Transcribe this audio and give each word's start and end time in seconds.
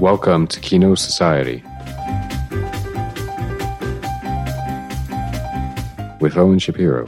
Welcome 0.00 0.46
to 0.46 0.60
Kino 0.60 0.94
Society. 0.94 1.62
With 6.22 6.38
Owen 6.38 6.58
Shapiro. 6.58 7.06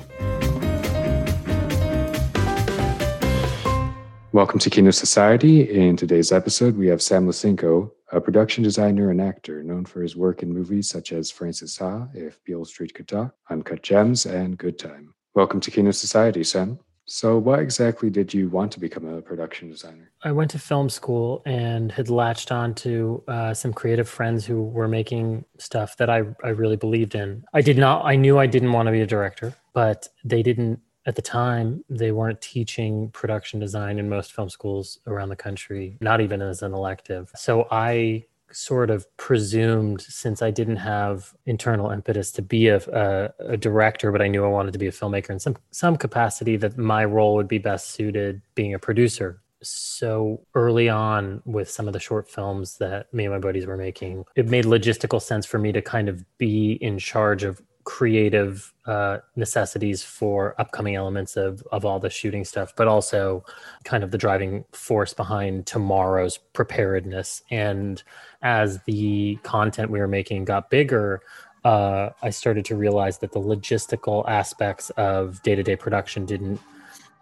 Welcome 4.33 4.59
to 4.59 4.69
Kino 4.69 4.91
Society. 4.91 5.71
In 5.71 5.97
today's 5.97 6.33
episode, 6.33 6.77
we 6.77 6.87
have 6.89 7.01
Sam 7.01 7.27
Lisenco, 7.27 7.91
a 8.13 8.21
production 8.21 8.63
designer 8.63 9.11
and 9.11 9.23
actor 9.23 9.63
known 9.63 9.87
for 9.87 10.03
his 10.03 10.15
work 10.15 10.43
in 10.43 10.53
movies 10.53 10.91
such 10.91 11.13
as 11.13 11.31
Frances 11.31 11.79
Ha, 11.79 12.09
If 12.13 12.45
Beale 12.45 12.67
Street 12.67 12.93
Could 12.93 13.09
Talk, 13.09 13.35
Uncut 13.49 13.83
Gems, 13.83 14.27
and 14.27 14.59
Good 14.59 14.79
Time. 14.79 15.15
Welcome 15.35 15.61
to 15.61 15.71
Kino 15.71 15.93
Society, 15.93 16.45
Sam. 16.45 16.79
So, 17.05 17.37
why 17.37 17.61
exactly 17.61 18.11
did 18.11 18.33
you 18.33 18.49
want 18.49 18.73
to 18.73 18.81
become 18.81 19.07
a 19.07 19.21
production 19.21 19.71
designer? 19.71 20.11
I 20.23 20.33
went 20.33 20.53
to 20.53 20.59
film 20.59 20.89
school 20.89 21.43
and 21.45 21.91
had 21.91 22.09
latched 22.09 22.53
on 22.53 22.75
to 22.77 23.23
uh, 23.27 23.55
some 23.55 23.73
creative 23.73 24.09
friends 24.09 24.47
who 24.47 24.63
were 24.63 24.89
making 24.89 25.45
stuff 25.59 25.97
that 25.97 26.09
I, 26.09 26.23
I 26.45 26.51
really 26.51 26.77
believed 26.77 27.15
in. 27.15 27.45
I 27.53 27.61
did 27.61 27.77
not, 27.77 28.05
I 28.05 28.17
knew 28.17 28.39
I 28.39 28.47
didn't 28.47 28.73
want 28.73 28.87
to 28.87 28.93
be 28.93 29.01
a 29.01 29.07
director, 29.07 29.55
but 29.73 30.09
they 30.25 30.43
didn't, 30.43 30.81
at 31.05 31.17
the 31.17 31.23
time, 31.23 31.85
they 31.91 32.13
weren't 32.13 32.41
teaching 32.41 33.11
production 33.11 33.59
design 33.59 33.99
in 33.99 34.09
most 34.09 34.33
film 34.33 34.49
schools 34.49 35.01
around 35.09 35.31
the 35.31 35.37
country, 35.37 35.99
not 36.01 36.21
even 36.21 36.41
as 36.41 36.63
an 36.63 36.73
elective. 36.73 37.33
So 37.35 37.67
I 37.73 38.27
sort 38.55 38.91
of 38.91 39.07
presumed 39.17 40.01
since 40.03 40.43
I 40.43 40.51
didn't 40.51 40.77
have 40.77 41.33
internal 41.47 41.91
impetus 41.91 42.31
to 42.33 42.43
be 42.43 42.69
a, 42.69 42.77
a, 42.77 43.53
a, 43.53 43.57
director, 43.57 44.13
but 44.13 44.23
I 44.23 44.29
knew 44.29 44.45
I 44.45 44.49
wanted 44.49 44.73
to 44.73 44.79
be 44.79 44.87
a 44.87 44.93
filmmaker 44.93 45.31
in 45.31 45.39
some 45.39 45.57
some 45.71 45.97
capacity 45.97 46.57
that 46.59 46.79
my 46.79 47.05
role 47.05 47.35
would 47.35 47.49
be 47.49 47.59
best 47.59 47.91
suited 47.91 48.43
being 48.55 48.75
a 48.75 48.79
producer. 48.79 49.41
So 49.63 50.45
early 50.55 50.89
on 50.89 51.41
with 51.45 51.71
some 51.71 51.87
of 51.87 51.93
the 51.93 52.01
short 52.01 52.29
films 52.29 52.79
that 52.79 53.13
me 53.15 53.25
and 53.25 53.33
my 53.33 53.39
buddies 53.39 53.67
were 53.67 53.77
making, 53.77 54.25
it 54.35 54.49
made 54.49 54.65
logistical 54.65 55.23
sense 55.23 55.47
for 55.47 55.59
me 55.59 55.71
to 55.73 55.81
kind 55.81 56.09
of 56.09 56.25
be 56.39 56.73
in 56.73 56.99
charge 56.99 57.45
of 57.45 57.63
creative 57.85 58.73
uh, 58.87 59.19
necessities 59.37 60.03
for 60.03 60.55
upcoming 60.59 60.95
elements 60.95 61.37
of 61.37 61.63
of 61.73 61.85
all 61.85 61.99
the 61.99 62.11
shooting 62.11 62.45
stuff, 62.45 62.73
but 62.77 62.89
also 62.89 63.45
kind 63.85 64.05
of 64.05 64.11
the 64.11 64.19
driving 64.19 64.65
force 64.73 65.15
behind 65.15 65.67
tomorrow's 65.67 66.39
preparedness. 66.53 67.43
And 67.51 68.03
as 68.43 68.81
the 68.85 69.39
content 69.43 69.91
we 69.91 70.01
were 70.01 70.09
making 70.09 70.45
got 70.45 70.71
bigger, 70.71 71.23
uh, 71.65 72.11
I 72.23 72.31
started 72.31 72.65
to 72.67 72.77
realize 72.77 73.19
that 73.19 73.33
the 73.33 73.41
logistical 73.41 74.29
aspects 74.29 74.91
of 74.91 75.43
day 75.43 75.55
to 75.55 75.63
day 75.63 75.77
production 75.77 76.27
didn't. 76.27 76.61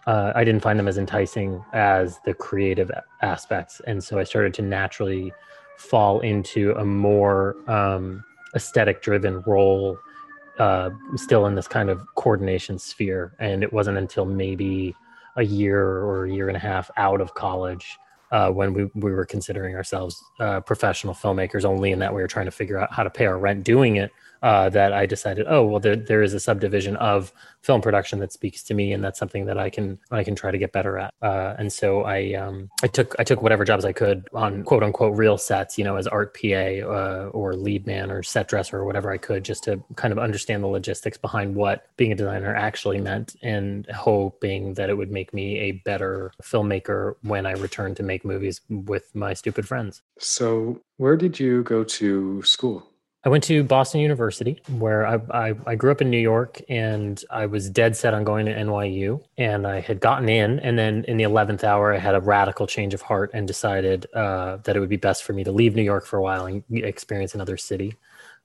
Uh, 0.06 0.32
I 0.34 0.44
didn't 0.44 0.62
find 0.62 0.78
them 0.78 0.88
as 0.88 0.96
enticing 0.96 1.62
as 1.72 2.18
the 2.24 2.32
creative 2.32 2.90
aspects, 3.20 3.80
and 3.86 4.02
so 4.02 4.18
I 4.18 4.24
started 4.24 4.54
to 4.54 4.62
naturally 4.62 5.32
fall 5.76 6.20
into 6.20 6.72
a 6.72 6.84
more 6.84 7.56
um, 7.70 8.24
aesthetic 8.54 9.02
driven 9.02 9.40
role 9.42 9.98
uh, 10.60 10.90
still 11.16 11.46
in 11.46 11.54
this 11.54 11.66
kind 11.66 11.88
of 11.88 12.06
coordination 12.14 12.78
sphere. 12.78 13.34
And 13.40 13.62
it 13.62 13.72
wasn't 13.72 13.98
until 13.98 14.26
maybe 14.26 14.94
a 15.36 15.42
year 15.42 15.80
or 15.80 16.26
a 16.26 16.32
year 16.32 16.48
and 16.48 16.56
a 16.56 16.60
half 16.60 16.90
out 16.96 17.20
of 17.20 17.34
college 17.34 17.98
uh, 18.30 18.50
when 18.50 18.72
we, 18.74 18.84
we 18.94 19.12
were 19.12 19.24
considering 19.24 19.74
ourselves 19.74 20.22
uh, 20.40 20.60
professional 20.60 21.14
filmmakers 21.14 21.64
only 21.64 21.92
in 21.92 21.98
that 21.98 22.14
we 22.14 22.20
were 22.20 22.28
trying 22.28 22.46
to 22.46 22.52
figure 22.52 22.78
out 22.78 22.92
how 22.92 23.02
to 23.02 23.10
pay 23.10 23.26
our 23.26 23.38
rent 23.38 23.64
doing 23.64 23.96
it 23.96 24.10
uh, 24.42 24.70
that 24.70 24.92
I 24.92 25.06
decided, 25.06 25.46
oh 25.48 25.64
well, 25.64 25.80
there, 25.80 25.96
there 25.96 26.22
is 26.22 26.32
a 26.34 26.40
subdivision 26.40 26.96
of 26.96 27.32
film 27.62 27.82
production 27.82 28.20
that 28.20 28.32
speaks 28.32 28.62
to 28.64 28.74
me, 28.74 28.92
and 28.92 29.04
that's 29.04 29.18
something 29.18 29.44
that 29.46 29.58
I 29.58 29.68
can 29.68 29.98
I 30.10 30.24
can 30.24 30.34
try 30.34 30.50
to 30.50 30.58
get 30.58 30.72
better 30.72 30.98
at. 30.98 31.12
Uh, 31.20 31.54
and 31.58 31.70
so 31.72 32.04
I 32.04 32.34
um, 32.34 32.70
I 32.82 32.86
took 32.86 33.14
I 33.18 33.24
took 33.24 33.42
whatever 33.42 33.64
jobs 33.64 33.84
I 33.84 33.92
could 33.92 34.28
on 34.32 34.64
quote 34.64 34.82
unquote 34.82 35.16
real 35.16 35.36
sets, 35.36 35.76
you 35.76 35.84
know, 35.84 35.96
as 35.96 36.06
art 36.06 36.34
PA 36.34 36.46
uh, 36.46 37.30
or 37.32 37.54
lead 37.54 37.86
man 37.86 38.10
or 38.10 38.22
set 38.22 38.48
dresser 38.48 38.78
or 38.78 38.84
whatever 38.84 39.10
I 39.10 39.18
could, 39.18 39.44
just 39.44 39.64
to 39.64 39.82
kind 39.96 40.12
of 40.12 40.18
understand 40.18 40.62
the 40.62 40.68
logistics 40.68 41.18
behind 41.18 41.54
what 41.54 41.94
being 41.96 42.12
a 42.12 42.14
designer 42.14 42.54
actually 42.54 43.00
meant, 43.00 43.36
and 43.42 43.86
hoping 43.90 44.74
that 44.74 44.88
it 44.88 44.96
would 44.96 45.10
make 45.10 45.34
me 45.34 45.58
a 45.58 45.72
better 45.72 46.32
filmmaker 46.42 47.16
when 47.22 47.44
I 47.44 47.52
returned 47.52 47.98
to 47.98 48.02
make 48.02 48.19
movies 48.24 48.60
with 48.68 49.14
my 49.14 49.34
stupid 49.34 49.66
friends. 49.66 50.02
So, 50.18 50.80
where 50.96 51.16
did 51.16 51.38
you 51.38 51.62
go 51.62 51.84
to 51.84 52.42
school? 52.42 52.90
I 53.22 53.28
went 53.28 53.44
to 53.44 53.62
Boston 53.62 54.00
University, 54.00 54.62
where 54.78 55.06
I, 55.06 55.20
I, 55.30 55.54
I, 55.66 55.74
grew 55.74 55.90
up 55.90 56.00
in 56.00 56.08
New 56.08 56.18
York, 56.18 56.62
and 56.70 57.22
I 57.28 57.44
was 57.44 57.68
dead 57.68 57.94
set 57.94 58.14
on 58.14 58.24
going 58.24 58.46
to 58.46 58.54
NYU. 58.54 59.22
And 59.36 59.66
I 59.66 59.80
had 59.80 60.00
gotten 60.00 60.30
in, 60.30 60.58
and 60.60 60.78
then 60.78 61.04
in 61.06 61.18
the 61.18 61.24
eleventh 61.24 61.62
hour, 61.62 61.92
I 61.92 61.98
had 61.98 62.14
a 62.14 62.20
radical 62.20 62.66
change 62.66 62.94
of 62.94 63.02
heart 63.02 63.30
and 63.34 63.46
decided 63.46 64.06
uh, 64.14 64.56
that 64.64 64.74
it 64.74 64.80
would 64.80 64.88
be 64.88 64.96
best 64.96 65.22
for 65.22 65.34
me 65.34 65.44
to 65.44 65.52
leave 65.52 65.76
New 65.76 65.82
York 65.82 66.06
for 66.06 66.16
a 66.16 66.22
while 66.22 66.46
and 66.46 66.64
experience 66.70 67.34
another 67.34 67.58
city. 67.58 67.94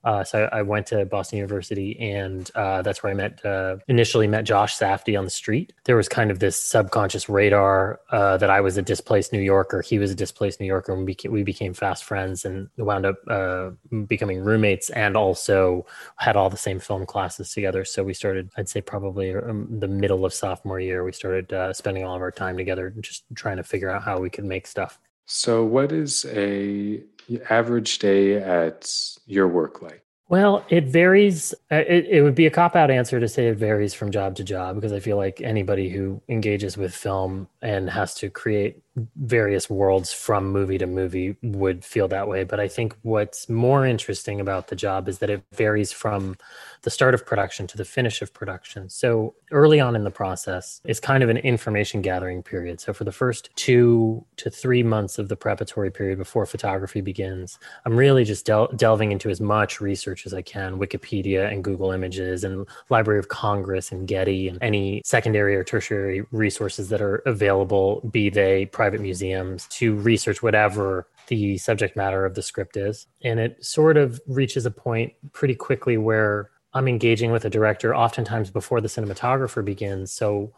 Uh, 0.06 0.22
so 0.22 0.48
I, 0.52 0.62
went 0.62 0.86
to 0.86 1.04
Boston 1.04 1.38
University, 1.38 1.98
and 1.98 2.48
uh, 2.54 2.80
that's 2.80 3.02
where 3.02 3.10
I 3.10 3.14
met 3.14 3.44
uh, 3.44 3.78
initially 3.88 4.28
met 4.28 4.44
Josh 4.44 4.78
Safdie 4.78 5.18
on 5.18 5.24
the 5.24 5.32
street. 5.32 5.72
There 5.82 5.96
was 5.96 6.08
kind 6.08 6.30
of 6.30 6.38
this 6.38 6.56
subconscious 6.56 7.28
radar 7.28 7.98
uh, 8.12 8.36
that 8.36 8.48
I 8.48 8.60
was 8.60 8.76
a 8.76 8.82
displaced 8.82 9.32
New 9.32 9.40
Yorker, 9.40 9.82
he 9.82 9.98
was 9.98 10.12
a 10.12 10.14
displaced 10.14 10.60
New 10.60 10.66
Yorker, 10.66 10.92
and 10.92 11.00
we 11.00 11.06
became, 11.06 11.32
we 11.32 11.42
became 11.42 11.74
fast 11.74 12.04
friends 12.04 12.44
and 12.44 12.68
wound 12.76 13.04
up 13.04 13.16
uh, 13.26 13.70
becoming 14.06 14.44
roommates, 14.44 14.90
and 14.90 15.16
also 15.16 15.84
had 16.18 16.36
all 16.36 16.50
the 16.50 16.56
same 16.56 16.78
film 16.78 17.04
classes 17.04 17.52
together. 17.52 17.84
So 17.84 18.04
we 18.04 18.14
started, 18.14 18.48
I'd 18.56 18.68
say, 18.68 18.82
probably 18.82 19.34
um, 19.34 19.66
the 19.80 19.88
middle 19.88 20.24
of 20.24 20.32
sophomore 20.32 20.78
year, 20.78 21.02
we 21.02 21.10
started 21.10 21.52
uh, 21.52 21.72
spending 21.72 22.04
all 22.04 22.14
of 22.14 22.22
our 22.22 22.30
time 22.30 22.56
together, 22.56 22.94
just 23.00 23.24
trying 23.34 23.56
to 23.56 23.64
figure 23.64 23.90
out 23.90 24.04
how 24.04 24.20
we 24.20 24.30
could 24.30 24.44
make 24.44 24.68
stuff. 24.68 25.00
So, 25.28 25.64
what 25.64 25.90
is 25.90 26.24
a 26.26 27.02
average 27.50 27.98
day 27.98 28.34
at 28.34 28.90
your 29.26 29.48
work 29.48 29.82
like? 29.82 30.02
Well, 30.28 30.64
it 30.68 30.84
varies. 30.84 31.54
Uh, 31.70 31.76
it, 31.76 32.06
it 32.06 32.22
would 32.22 32.34
be 32.34 32.46
a 32.46 32.50
cop 32.50 32.74
out 32.74 32.90
answer 32.90 33.20
to 33.20 33.28
say 33.28 33.46
it 33.48 33.58
varies 33.58 33.94
from 33.94 34.10
job 34.10 34.34
to 34.36 34.44
job 34.44 34.74
because 34.74 34.92
I 34.92 34.98
feel 34.98 35.16
like 35.16 35.40
anybody 35.40 35.88
who 35.88 36.20
engages 36.28 36.76
with 36.76 36.94
film 36.94 37.48
and 37.62 37.88
has 37.88 38.14
to 38.16 38.28
create 38.28 38.82
various 39.16 39.68
worlds 39.68 40.12
from 40.12 40.50
movie 40.50 40.78
to 40.78 40.86
movie 40.86 41.36
would 41.42 41.84
feel 41.84 42.08
that 42.08 42.28
way. 42.28 42.44
But 42.44 42.60
I 42.60 42.68
think 42.68 42.96
what's 43.02 43.48
more 43.48 43.86
interesting 43.86 44.40
about 44.40 44.68
the 44.68 44.76
job 44.76 45.08
is 45.08 45.18
that 45.18 45.30
it 45.30 45.42
varies 45.52 45.92
from 45.92 46.36
the 46.82 46.90
start 46.90 47.14
of 47.14 47.26
production 47.26 47.66
to 47.66 47.76
the 47.76 47.84
finish 47.84 48.22
of 48.22 48.32
production. 48.32 48.88
So 48.88 49.34
early 49.50 49.80
on 49.80 49.96
in 49.96 50.04
the 50.04 50.10
process 50.10 50.80
it's 50.84 51.00
kind 51.00 51.22
of 51.22 51.28
an 51.28 51.36
information 51.38 52.00
gathering 52.00 52.42
period. 52.42 52.80
So 52.80 52.92
for 52.92 53.04
the 53.04 53.12
first 53.12 53.50
two 53.56 54.24
to 54.36 54.50
three 54.50 54.82
months 54.82 55.18
of 55.18 55.28
the 55.28 55.36
preparatory 55.36 55.90
period 55.90 56.18
before 56.18 56.46
photography 56.46 57.00
begins, 57.00 57.58
I'm 57.84 57.96
really 57.96 58.24
just 58.24 58.46
del- 58.46 58.68
delving 58.68 59.12
into 59.12 59.30
as 59.30 59.40
much 59.40 59.80
research 59.80 60.26
as 60.26 60.32
I 60.32 60.42
can, 60.42 60.78
Wikipedia 60.78 61.52
and 61.52 61.62
Google 61.62 61.90
Images 61.90 62.44
and 62.44 62.66
Library 62.88 63.18
of 63.18 63.28
Congress 63.28 63.92
and 63.92 64.06
Getty 64.08 64.48
and 64.48 64.58
any 64.62 65.02
secondary 65.04 65.56
or 65.56 65.64
tertiary 65.64 66.24
resources 66.30 66.88
that 66.88 67.02
are 67.02 67.16
available, 67.26 68.00
be 68.10 68.30
they 68.30 68.66
private 68.66 68.85
museums, 68.94 69.66
to 69.68 69.94
research 69.96 70.42
whatever 70.42 71.08
the 71.28 71.58
subject 71.58 71.96
matter 71.96 72.24
of 72.24 72.34
the 72.34 72.42
script 72.42 72.76
is. 72.76 73.06
And 73.22 73.40
it 73.40 73.64
sort 73.64 73.96
of 73.96 74.20
reaches 74.26 74.66
a 74.66 74.70
point 74.70 75.12
pretty 75.32 75.54
quickly 75.54 75.96
where 75.96 76.50
I'm 76.74 76.88
engaging 76.88 77.32
with 77.32 77.44
a 77.44 77.50
director 77.50 77.94
oftentimes 77.94 78.50
before 78.50 78.80
the 78.80 78.88
cinematographer 78.88 79.64
begins. 79.64 80.12
So 80.12 80.52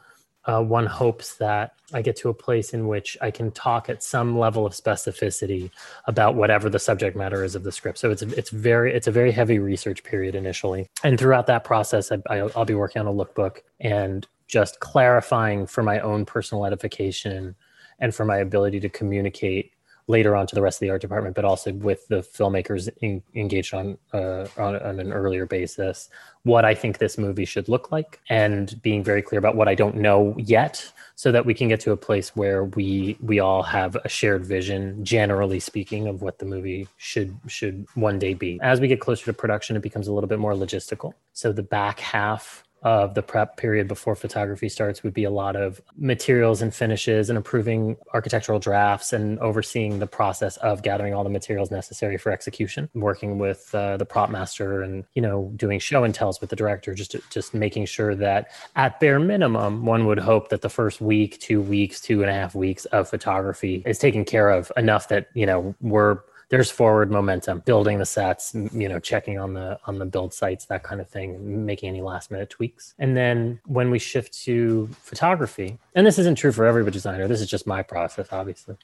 uh, 0.49 0.63
one 0.63 0.87
hopes 0.87 1.37
that 1.37 1.75
I 1.93 2.01
get 2.01 2.17
to 2.17 2.29
a 2.31 2.35
place 2.35 2.73
in 2.73 2.89
which 2.89 3.17
I 3.21 3.31
can 3.31 3.51
talk 3.51 3.89
at 3.89 4.03
some 4.03 4.39
level 4.39 4.65
of 4.65 4.73
specificity 4.73 5.71
about 6.07 6.37
whatever 6.37 6.71
the 6.71 6.79
subject 6.79 7.17
matter 7.17 7.45
is 7.45 7.55
of 7.55 7.65
the 7.65 7.73
script. 7.73 7.99
So 7.99 8.11
it's 8.11 8.23
it's 8.23 8.51
very 8.51 8.95
it's 8.95 9.07
a 9.07 9.13
very 9.13 9.31
heavy 9.31 9.59
research 9.59 10.03
period 10.05 10.35
initially, 10.35 10.89
and 11.05 11.19
throughout 11.19 11.47
that 11.49 11.65
process, 11.65 12.11
I, 12.31 12.43
will 12.43 12.65
be 12.65 12.75
working 12.75 13.01
on 13.01 13.07
a 13.07 13.13
lookbook 13.13 13.59
and 13.79 14.27
just 14.47 14.81
clarifying 14.81 15.67
for 15.67 15.83
my 15.83 16.01
own 16.01 16.25
personal 16.25 16.65
edification 16.65 17.55
and 17.99 18.15
for 18.15 18.25
my 18.25 18.39
ability 18.39 18.81
to 18.81 18.89
communicate 18.89 19.73
later 20.09 20.35
on 20.35 20.47
to 20.47 20.55
the 20.55 20.63
rest 20.63 20.77
of 20.77 20.81
the 20.81 20.91
art 20.91 21.03
department, 21.03 21.37
but 21.37 21.45
also 21.45 21.71
with 21.75 22.09
the 22.09 22.17
filmmakers 22.17 22.89
in, 23.03 23.23
engaged 23.35 23.75
on, 23.75 23.99
uh, 24.15 24.47
on, 24.57 24.75
on 24.77 24.99
an 24.99 25.13
earlier 25.13 25.45
basis, 25.45 26.09
what 26.45 26.65
I 26.65 26.75
think 26.75 26.97
this 26.97 27.19
movie 27.19 27.45
should 27.45 27.69
look 27.69 27.93
like, 27.93 28.19
and 28.31 28.81
being 28.81 29.05
very 29.05 29.21
clear 29.21 29.39
about 29.39 29.55
what 29.55 29.69
I 29.69 29.75
don't 29.75 29.97
know 29.97 30.35
yet, 30.39 30.91
so 31.15 31.31
that 31.33 31.45
we 31.45 31.53
can 31.53 31.69
get 31.69 31.81
to 31.81 31.93
a 31.93 31.97
place 31.97 32.35
where 32.35 32.65
we 32.65 33.19
we 33.21 33.41
all 33.41 33.63
have 33.63 33.97
a 33.97 34.09
shared 34.09 34.47
vision, 34.47 35.05
generally 35.05 35.61
speaking, 35.61 36.07
of 36.07 36.23
what 36.23 36.39
the 36.39 36.47
movie 36.47 36.89
should 36.97 37.37
should 37.47 37.87
one 37.95 38.19
day 38.19 38.35
be. 38.35 38.59
As 38.63 38.81
we 38.81 38.89
get 38.89 39.01
closer 39.01 39.27
to 39.27 39.33
production, 39.33 39.77
it 39.77 39.83
becomes 39.83 40.09
a 40.09 40.13
little 40.13 40.29
bit 40.29 40.39
more 40.39 40.55
logistical. 40.55 41.13
So 41.35 41.53
the 41.53 41.63
back 41.63 42.01
half 42.01 42.65
of 42.83 43.15
the 43.15 43.23
prep 43.23 43.57
period 43.57 43.89
before 43.89 44.15
photography 44.15 44.69
starts 44.69 45.03
would 45.03 45.15
be 45.15 45.25
a 45.25 45.31
lot 45.31 45.57
of 45.57 45.81
materials 45.97 46.63
and 46.63 46.75
finishes 46.75 47.29
and 47.29 47.39
approving 47.39 47.97
architectural 48.15 48.59
drafts 48.59 49.13
and 49.13 49.39
overseeing 49.41 49.99
the 49.99 50.07
process 50.07 50.57
of 50.59 50.83
gathering 50.83 51.13
all 51.13 51.25
the 51.25 51.31
materials 51.31 51.71
necessary 51.71 52.17
for 52.17 52.31
execution 52.31 52.89
working 52.95 53.39
with 53.39 53.75
uh, 53.75 53.97
the 53.97 54.05
prop 54.05 54.31
master 54.31 54.83
and 54.83 55.05
you 55.15 55.23
know 55.23 55.53
doing 55.57 55.79
show 55.79 56.05
and 56.05 56.15
tells 56.15 56.41
with 56.41 56.51
the 56.51 56.57
director 56.57 56.95
just 56.95 57.17
just 57.31 57.53
making 57.53 57.85
sure 57.85 58.15
that 58.15 58.51
at 58.77 59.01
bare 59.01 59.19
minimum 59.19 59.85
one 59.85 60.07
would 60.07 60.19
hope 60.19 60.49
that 60.49 60.63
the 60.63 60.69
first 60.69 61.01
week 61.01 61.39
two 61.41 61.61
weeks 61.61 62.01
two 62.01 62.21
and 62.23 62.31
a 62.31 62.35
half 62.35 62.55
weeks 62.55 62.85
of 62.87 63.09
photography 63.09 63.83
is 63.87 63.99
taken 63.99 64.25
care 64.25 64.51
of 64.51 64.71
enough 64.77 65.09
that 65.09 65.29
you 65.35 65.47
know 65.47 65.75
we're 65.81 66.19
there's 66.51 66.71
forward 66.71 67.11
momentum, 67.11 67.61
building 67.61 67.99
the 67.99 68.07
sets, 68.07 68.55
you 68.55 68.89
know, 68.89 68.99
checking 68.99 69.39
on 69.39 69.53
the 69.53 69.79
on 69.87 69.99
the 69.99 70.07
build 70.07 70.33
sites, 70.33 70.65
that 70.67 70.83
kind 70.83 71.01
of 71.01 71.09
thing, 71.09 71.67
making 71.67 71.91
any 71.91 72.01
last 72.01 72.31
minute 72.31 72.49
tweaks. 72.49 72.95
And 72.99 73.17
then 73.17 73.61
when 73.67 73.91
we 73.91 73.99
shift 73.99 74.33
to 74.45 74.89
photography, 75.03 75.79
and 75.95 76.07
this 76.07 76.19
isn't 76.19 76.37
true 76.37 76.53
for 76.53 76.65
every 76.65 76.89
designer, 76.91 77.29
this 77.29 77.41
is 77.41 77.51
just 77.51 77.67
my 77.67 77.83
process, 77.83 78.29
obviously. 78.33 78.77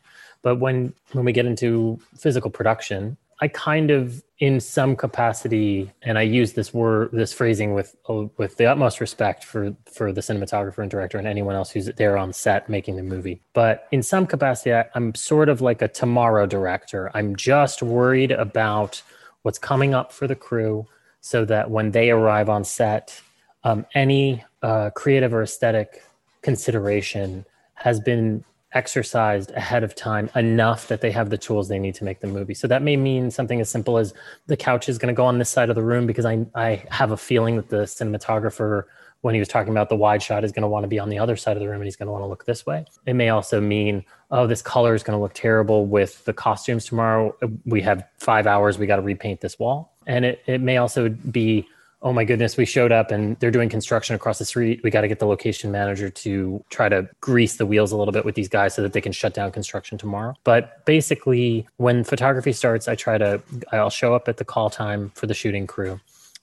But 0.42 0.56
when 0.56 0.92
when 1.12 1.24
we 1.24 1.32
get 1.32 1.46
into 1.46 1.98
physical 2.16 2.50
production, 2.50 3.16
I 3.40 3.48
kind 3.48 3.90
of, 3.90 4.22
in 4.38 4.60
some 4.60 4.96
capacity, 4.96 5.92
and 6.02 6.18
I 6.18 6.22
use 6.22 6.52
this 6.52 6.72
word, 6.72 7.10
this 7.12 7.32
phrasing 7.32 7.74
with 7.74 7.96
with 8.36 8.56
the 8.56 8.66
utmost 8.66 9.00
respect 9.00 9.44
for 9.44 9.74
for 9.92 10.12
the 10.12 10.20
cinematographer 10.20 10.78
and 10.78 10.90
director 10.90 11.18
and 11.18 11.26
anyone 11.26 11.54
else 11.54 11.70
who's 11.70 11.86
there 11.86 12.16
on 12.16 12.32
set 12.32 12.68
making 12.68 12.96
the 12.96 13.02
movie. 13.02 13.40
But 13.52 13.88
in 13.92 14.02
some 14.02 14.26
capacity, 14.26 14.72
I, 14.74 14.86
I'm 14.94 15.14
sort 15.14 15.48
of 15.48 15.60
like 15.60 15.82
a 15.82 15.88
tomorrow 15.88 16.46
director. 16.46 17.10
I'm 17.14 17.36
just 17.36 17.82
worried 17.82 18.32
about 18.32 19.02
what's 19.42 19.58
coming 19.58 19.94
up 19.94 20.12
for 20.12 20.26
the 20.26 20.36
crew, 20.36 20.86
so 21.20 21.44
that 21.44 21.70
when 21.70 21.90
they 21.90 22.10
arrive 22.10 22.48
on 22.48 22.64
set, 22.64 23.20
um, 23.62 23.86
any 23.94 24.44
uh, 24.62 24.90
creative 24.90 25.32
or 25.34 25.42
aesthetic 25.42 26.02
consideration 26.42 27.44
has 27.74 27.98
been 28.00 28.44
exercised 28.74 29.52
ahead 29.52 29.84
of 29.84 29.94
time 29.94 30.28
enough 30.34 30.88
that 30.88 31.00
they 31.00 31.10
have 31.10 31.30
the 31.30 31.38
tools 31.38 31.68
they 31.68 31.78
need 31.78 31.94
to 31.94 32.04
make 32.04 32.20
the 32.20 32.26
movie. 32.26 32.54
So 32.54 32.66
that 32.68 32.82
may 32.82 32.96
mean 32.96 33.30
something 33.30 33.60
as 33.60 33.70
simple 33.70 33.98
as 33.98 34.12
the 34.46 34.56
couch 34.56 34.88
is 34.88 34.98
going 34.98 35.14
to 35.14 35.16
go 35.16 35.24
on 35.24 35.38
this 35.38 35.48
side 35.48 35.70
of 35.70 35.76
the 35.76 35.82
room 35.82 36.06
because 36.06 36.24
I 36.24 36.44
I 36.54 36.84
have 36.90 37.12
a 37.12 37.16
feeling 37.16 37.56
that 37.56 37.68
the 37.68 37.84
cinematographer 37.84 38.84
when 39.20 39.34
he 39.34 39.38
was 39.38 39.48
talking 39.48 39.72
about 39.72 39.88
the 39.88 39.96
wide 39.96 40.22
shot 40.22 40.44
is 40.44 40.52
going 40.52 40.62
to 40.62 40.68
want 40.68 40.84
to 40.84 40.88
be 40.88 40.98
on 40.98 41.08
the 41.08 41.18
other 41.18 41.34
side 41.34 41.56
of 41.56 41.62
the 41.62 41.68
room 41.68 41.76
and 41.76 41.84
he's 41.84 41.96
going 41.96 42.08
to 42.08 42.12
want 42.12 42.22
to 42.22 42.26
look 42.26 42.44
this 42.44 42.66
way. 42.66 42.84
It 43.06 43.14
may 43.14 43.30
also 43.30 43.60
mean 43.60 44.04
oh 44.30 44.46
this 44.46 44.60
color 44.60 44.94
is 44.94 45.02
going 45.02 45.16
to 45.16 45.22
look 45.22 45.34
terrible 45.34 45.86
with 45.86 46.24
the 46.24 46.32
costumes 46.32 46.84
tomorrow. 46.84 47.34
We 47.64 47.80
have 47.82 48.04
5 48.18 48.46
hours 48.46 48.78
we 48.78 48.86
got 48.86 48.96
to 48.96 49.02
repaint 49.02 49.40
this 49.40 49.58
wall. 49.58 49.94
And 50.06 50.24
it 50.24 50.42
it 50.46 50.60
may 50.60 50.76
also 50.78 51.08
be 51.08 51.66
oh 52.04 52.12
my 52.12 52.22
goodness, 52.22 52.58
we 52.58 52.66
showed 52.66 52.92
up 52.92 53.10
and 53.10 53.36
they're 53.40 53.50
doing 53.50 53.70
construction 53.70 54.14
across 54.14 54.38
the 54.38 54.44
street. 54.44 54.80
We 54.84 54.90
got 54.90 55.00
to 55.00 55.08
get 55.08 55.20
the 55.20 55.26
location 55.26 55.72
manager 55.72 56.10
to 56.10 56.62
try 56.68 56.90
to 56.90 57.08
grease 57.22 57.56
the 57.56 57.64
wheels 57.64 57.92
a 57.92 57.96
little 57.96 58.12
bit 58.12 58.26
with 58.26 58.34
these 58.34 58.48
guys 58.48 58.74
so 58.74 58.82
that 58.82 58.92
they 58.92 59.00
can 59.00 59.10
shut 59.10 59.32
down 59.32 59.50
construction 59.50 59.96
tomorrow. 59.96 60.34
But 60.44 60.84
basically, 60.84 61.66
when 61.78 62.04
photography 62.04 62.52
starts, 62.52 62.88
I 62.88 62.94
try 62.94 63.16
to, 63.16 63.42
I'll 63.72 63.88
show 63.88 64.14
up 64.14 64.28
at 64.28 64.36
the 64.36 64.44
call 64.44 64.68
time 64.68 65.12
for 65.14 65.26
the 65.26 65.32
shooting 65.32 65.66
crew. 65.66 65.98